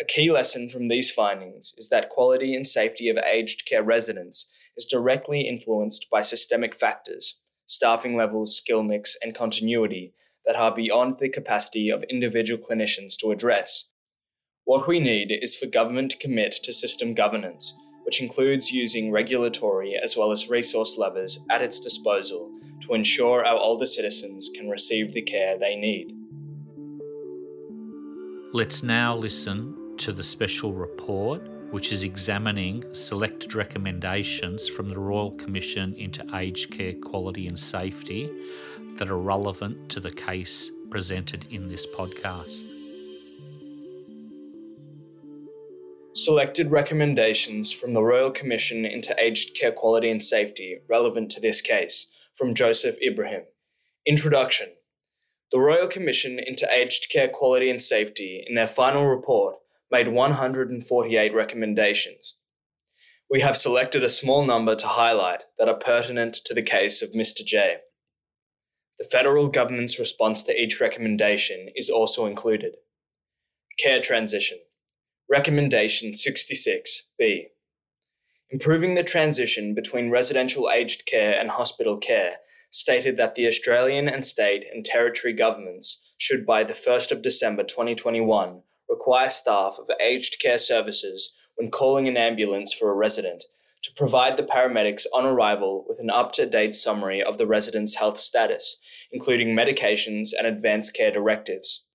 A 0.00 0.04
key 0.04 0.30
lesson 0.30 0.68
from 0.68 0.86
these 0.86 1.10
findings 1.10 1.74
is 1.76 1.88
that 1.90 2.08
quality 2.08 2.54
and 2.54 2.66
safety 2.66 3.08
of 3.08 3.18
aged 3.18 3.66
care 3.66 3.82
residents 3.82 4.50
is 4.76 4.86
directly 4.86 5.42
influenced 5.42 6.08
by 6.10 6.22
systemic 6.22 6.78
factors, 6.78 7.40
staffing 7.66 8.16
levels, 8.16 8.56
skill 8.56 8.82
mix, 8.82 9.16
and 9.22 9.34
continuity 9.34 10.14
that 10.46 10.56
are 10.56 10.74
beyond 10.74 11.18
the 11.18 11.28
capacity 11.28 11.90
of 11.90 12.04
individual 12.04 12.62
clinicians 12.62 13.16
to 13.18 13.30
address. 13.30 13.90
What 14.64 14.88
we 14.88 15.00
need 15.00 15.30
is 15.30 15.56
for 15.56 15.66
government 15.66 16.10
to 16.12 16.16
commit 16.16 16.52
to 16.62 16.72
system 16.72 17.14
governance, 17.14 17.76
which 18.14 18.22
includes 18.22 18.70
using 18.70 19.10
regulatory 19.10 19.96
as 20.00 20.16
well 20.16 20.30
as 20.30 20.48
resource 20.48 20.96
levers 20.96 21.44
at 21.50 21.60
its 21.60 21.80
disposal 21.80 22.48
to 22.80 22.94
ensure 22.94 23.44
our 23.44 23.58
older 23.58 23.86
citizens 23.86 24.52
can 24.54 24.68
receive 24.68 25.12
the 25.12 25.20
care 25.20 25.58
they 25.58 25.74
need. 25.74 26.14
Let's 28.52 28.84
now 28.84 29.16
listen 29.16 29.96
to 29.96 30.12
the 30.12 30.22
special 30.22 30.72
report, 30.72 31.42
which 31.72 31.90
is 31.90 32.04
examining 32.04 32.84
selected 32.92 33.56
recommendations 33.56 34.68
from 34.68 34.90
the 34.90 35.00
Royal 35.00 35.32
Commission 35.32 35.92
into 35.96 36.24
Aged 36.36 36.70
Care 36.70 36.94
Quality 37.02 37.48
and 37.48 37.58
Safety 37.58 38.30
that 38.94 39.10
are 39.10 39.18
relevant 39.18 39.88
to 39.88 39.98
the 39.98 40.12
case 40.12 40.70
presented 40.88 41.46
in 41.50 41.66
this 41.68 41.84
podcast. 41.84 42.73
Selected 46.24 46.70
recommendations 46.70 47.70
from 47.70 47.92
the 47.92 48.02
Royal 48.02 48.30
Commission 48.30 48.86
into 48.86 49.14
Aged 49.22 49.54
Care 49.54 49.72
Quality 49.72 50.10
and 50.10 50.22
Safety 50.22 50.78
relevant 50.88 51.30
to 51.32 51.40
this 51.40 51.60
case 51.60 52.10
from 52.34 52.54
Joseph 52.54 52.96
Ibrahim. 53.02 53.42
Introduction 54.06 54.68
The 55.52 55.60
Royal 55.60 55.86
Commission 55.86 56.38
into 56.38 56.66
Aged 56.72 57.10
Care 57.10 57.28
Quality 57.28 57.68
and 57.68 57.82
Safety, 57.82 58.42
in 58.48 58.54
their 58.54 58.66
final 58.66 59.04
report, 59.04 59.56
made 59.92 60.08
148 60.08 61.34
recommendations. 61.34 62.36
We 63.30 63.42
have 63.42 63.58
selected 63.58 64.02
a 64.02 64.08
small 64.08 64.46
number 64.46 64.74
to 64.76 64.86
highlight 64.86 65.42
that 65.58 65.68
are 65.68 65.74
pertinent 65.74 66.36
to 66.46 66.54
the 66.54 66.62
case 66.62 67.02
of 67.02 67.12
Mr. 67.12 67.44
J. 67.44 67.80
The 68.98 69.04
federal 69.04 69.48
government's 69.48 69.98
response 69.98 70.42
to 70.44 70.58
each 70.58 70.80
recommendation 70.80 71.68
is 71.76 71.90
also 71.90 72.24
included. 72.24 72.76
Care 73.78 74.00
transition. 74.00 74.56
Recommendation 75.30 76.12
66B. 76.12 77.46
Improving 78.50 78.94
the 78.94 79.02
transition 79.02 79.74
between 79.74 80.10
residential 80.10 80.70
aged 80.70 81.06
care 81.06 81.34
and 81.40 81.50
hospital 81.50 81.96
care 81.96 82.36
stated 82.70 83.16
that 83.16 83.34
the 83.34 83.46
Australian 83.46 84.06
and 84.06 84.26
state 84.26 84.66
and 84.70 84.84
territory 84.84 85.32
governments 85.32 86.12
should, 86.18 86.44
by 86.44 86.62
the 86.62 86.74
1st 86.74 87.10
of 87.10 87.22
December 87.22 87.62
2021, 87.62 88.60
require 88.86 89.30
staff 89.30 89.78
of 89.78 89.88
aged 89.98 90.38
care 90.42 90.58
services 90.58 91.34
when 91.56 91.70
calling 91.70 92.06
an 92.06 92.18
ambulance 92.18 92.74
for 92.74 92.90
a 92.90 92.94
resident 92.94 93.44
to 93.82 93.92
provide 93.96 94.36
the 94.36 94.42
paramedics 94.42 95.06
on 95.14 95.24
arrival 95.24 95.86
with 95.88 96.00
an 96.00 96.10
up 96.10 96.32
to 96.32 96.44
date 96.44 96.74
summary 96.74 97.22
of 97.22 97.38
the 97.38 97.46
resident's 97.46 97.96
health 97.96 98.18
status, 98.18 98.78
including 99.10 99.56
medications 99.56 100.30
and 100.36 100.46
advanced 100.46 100.94
care 100.94 101.10
directives. 101.10 101.86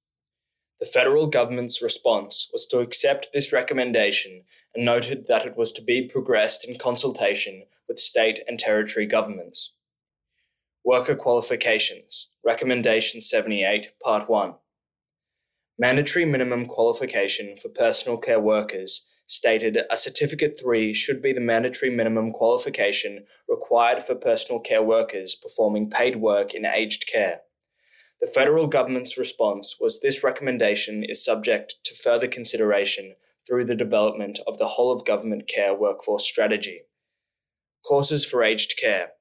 The 0.79 0.85
federal 0.85 1.27
government's 1.27 1.81
response 1.81 2.49
was 2.53 2.65
to 2.67 2.79
accept 2.79 3.29
this 3.33 3.51
recommendation 3.51 4.43
and 4.73 4.85
noted 4.85 5.27
that 5.27 5.45
it 5.45 5.57
was 5.57 5.73
to 5.73 5.81
be 5.81 6.07
progressed 6.07 6.63
in 6.63 6.77
consultation 6.77 7.63
with 7.87 7.99
state 7.99 8.39
and 8.47 8.57
territory 8.57 9.05
governments. 9.05 9.73
Worker 10.85 11.15
Qualifications, 11.15 12.29
Recommendation 12.45 13.19
78, 13.19 13.91
Part 14.01 14.29
1. 14.29 14.53
Mandatory 15.77 16.23
minimum 16.23 16.65
qualification 16.65 17.57
for 17.61 17.69
personal 17.69 18.17
care 18.17 18.39
workers 18.39 19.07
stated 19.25 19.77
a 19.91 19.97
Certificate 19.97 20.57
3 20.59 20.93
should 20.93 21.21
be 21.21 21.33
the 21.33 21.41
mandatory 21.41 21.91
minimum 21.91 22.31
qualification 22.31 23.25
required 23.47 24.01
for 24.01 24.15
personal 24.15 24.59
care 24.59 24.81
workers 24.81 25.35
performing 25.35 25.89
paid 25.89 26.15
work 26.15 26.53
in 26.53 26.65
aged 26.65 27.05
care. 27.05 27.41
The 28.21 28.27
federal 28.27 28.67
government's 28.67 29.17
response 29.17 29.77
was 29.79 30.01
this 30.01 30.23
recommendation 30.23 31.03
is 31.03 31.23
subject 31.23 31.75
to 31.85 31.95
further 31.95 32.27
consideration 32.27 33.15
through 33.47 33.65
the 33.65 33.75
development 33.75 34.39
of 34.45 34.57
the 34.57 34.67
whole 34.67 34.91
of 34.91 35.05
government 35.05 35.47
care 35.47 35.73
workforce 35.73 36.27
strategy. 36.27 36.81
Courses 37.85 38.25
for 38.25 38.43
aged 38.43 38.77
care. 38.77 39.11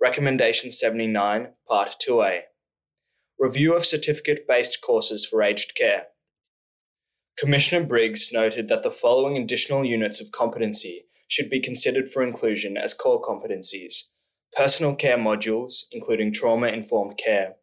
Recommendation 0.00 0.70
79, 0.70 1.48
Part 1.68 1.96
2A. 2.06 2.40
Review 3.38 3.74
of 3.74 3.84
certificate 3.84 4.46
based 4.46 4.80
courses 4.80 5.26
for 5.26 5.42
aged 5.42 5.74
care. 5.74 6.06
Commissioner 7.36 7.84
Briggs 7.84 8.30
noted 8.32 8.68
that 8.68 8.82
the 8.82 8.90
following 8.90 9.36
additional 9.36 9.84
units 9.84 10.20
of 10.20 10.30
competency 10.30 11.06
should 11.28 11.50
be 11.50 11.60
considered 11.60 12.08
for 12.08 12.22
inclusion 12.22 12.76
as 12.76 12.94
core 12.94 13.20
competencies 13.20 14.10
personal 14.56 14.94
care 14.94 15.18
modules, 15.18 15.84
including 15.92 16.32
trauma 16.32 16.68
informed 16.68 17.18
care, 17.18 17.56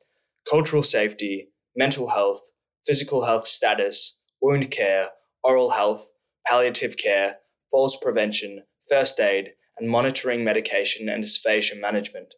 cultural 0.49 0.83
safety, 0.83 1.49
mental 1.75 2.09
health, 2.09 2.51
physical 2.85 3.25
health 3.25 3.47
status, 3.47 4.19
wound 4.41 4.69
care, 4.71 5.09
oral 5.43 5.71
health, 5.71 6.11
palliative 6.45 6.97
care, 6.97 7.37
falls 7.71 7.97
prevention, 8.01 8.63
first 8.89 9.19
aid, 9.19 9.51
and 9.77 9.89
monitoring 9.89 10.43
medication 10.43 11.09
and 11.09 11.23
dysphagia 11.23 11.79
management. 11.79 12.35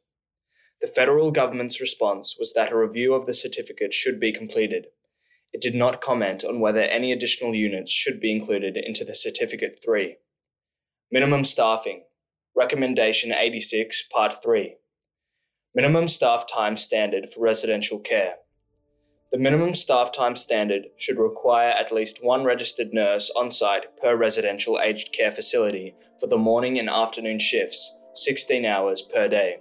The 0.82 0.88
federal 0.88 1.32
government's 1.32 1.82
response 1.82 2.36
was 2.38 2.54
that 2.54 2.72
a 2.72 2.78
review 2.78 3.14
of 3.14 3.26
the 3.26 3.34
certificate 3.34 3.94
should 3.94 4.20
be 4.20 4.32
completed. 4.32 4.88
It 5.54 5.62
did 5.62 5.74
not 5.74 6.02
comment 6.02 6.44
on 6.44 6.60
whether 6.60 6.82
any 6.82 7.12
additional 7.12 7.56
units 7.56 7.92
should 7.92 8.20
be 8.20 8.32
included 8.32 8.76
into 8.78 9.06
the 9.06 9.16
Certificate 9.16 9.80
3. 9.84 10.18
Minimum 11.12 11.46
staffing. 11.46 12.04
Recommendation 12.56 13.32
86, 13.32 14.08
Part 14.12 14.44
3. 14.44 14.76
Minimum 15.78 16.08
staff 16.08 16.46
time 16.48 16.78
standard 16.78 17.30
for 17.30 17.42
residential 17.42 18.00
care. 18.00 18.36
The 19.34 19.38
minimum 19.38 19.76
staff 19.76 20.14
time 20.14 20.38
standard 20.38 20.86
should 20.96 21.18
require 21.20 21.68
at 21.68 21.92
least 21.92 22.24
one 22.24 22.46
registered 22.46 22.94
nurse 22.94 23.30
on 23.36 23.52
site 23.52 23.88
per 24.02 24.16
residential 24.16 24.80
aged 24.80 25.12
care 25.12 25.34
facility 25.34 25.94
for 26.18 26.28
the 26.28 26.38
morning 26.38 26.80
and 26.80 26.90
afternoon 26.90 27.40
shifts, 27.40 27.98
16 28.14 28.64
hours 28.64 29.02
per 29.02 29.28
day. 29.28 29.58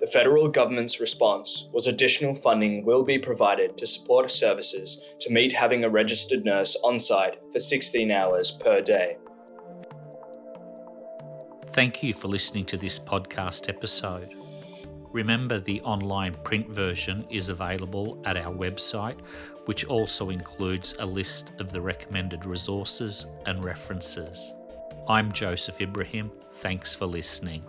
The 0.00 0.06
federal 0.06 0.48
government's 0.48 0.98
response 0.98 1.68
was 1.74 1.86
additional 1.86 2.34
funding 2.34 2.86
will 2.86 3.04
be 3.04 3.18
provided 3.18 3.76
to 3.76 3.86
support 3.86 4.30
services 4.30 5.04
to 5.20 5.30
meet 5.30 5.52
having 5.52 5.84
a 5.84 5.90
registered 5.90 6.46
nurse 6.46 6.74
on 6.82 6.98
site 6.98 7.38
for 7.52 7.58
16 7.58 8.10
hours 8.10 8.50
per 8.50 8.80
day. 8.80 9.18
Thank 11.72 12.02
you 12.02 12.14
for 12.14 12.28
listening 12.28 12.64
to 12.64 12.78
this 12.78 12.98
podcast 12.98 13.68
episode. 13.68 14.37
Remember, 15.12 15.58
the 15.58 15.80
online 15.82 16.34
print 16.44 16.68
version 16.68 17.26
is 17.30 17.48
available 17.48 18.20
at 18.24 18.36
our 18.36 18.54
website, 18.54 19.18
which 19.64 19.86
also 19.86 20.30
includes 20.30 20.94
a 20.98 21.06
list 21.06 21.52
of 21.58 21.72
the 21.72 21.80
recommended 21.80 22.44
resources 22.44 23.26
and 23.46 23.64
references. 23.64 24.54
I'm 25.08 25.32
Joseph 25.32 25.80
Ibrahim. 25.80 26.30
Thanks 26.54 26.94
for 26.94 27.06
listening. 27.06 27.62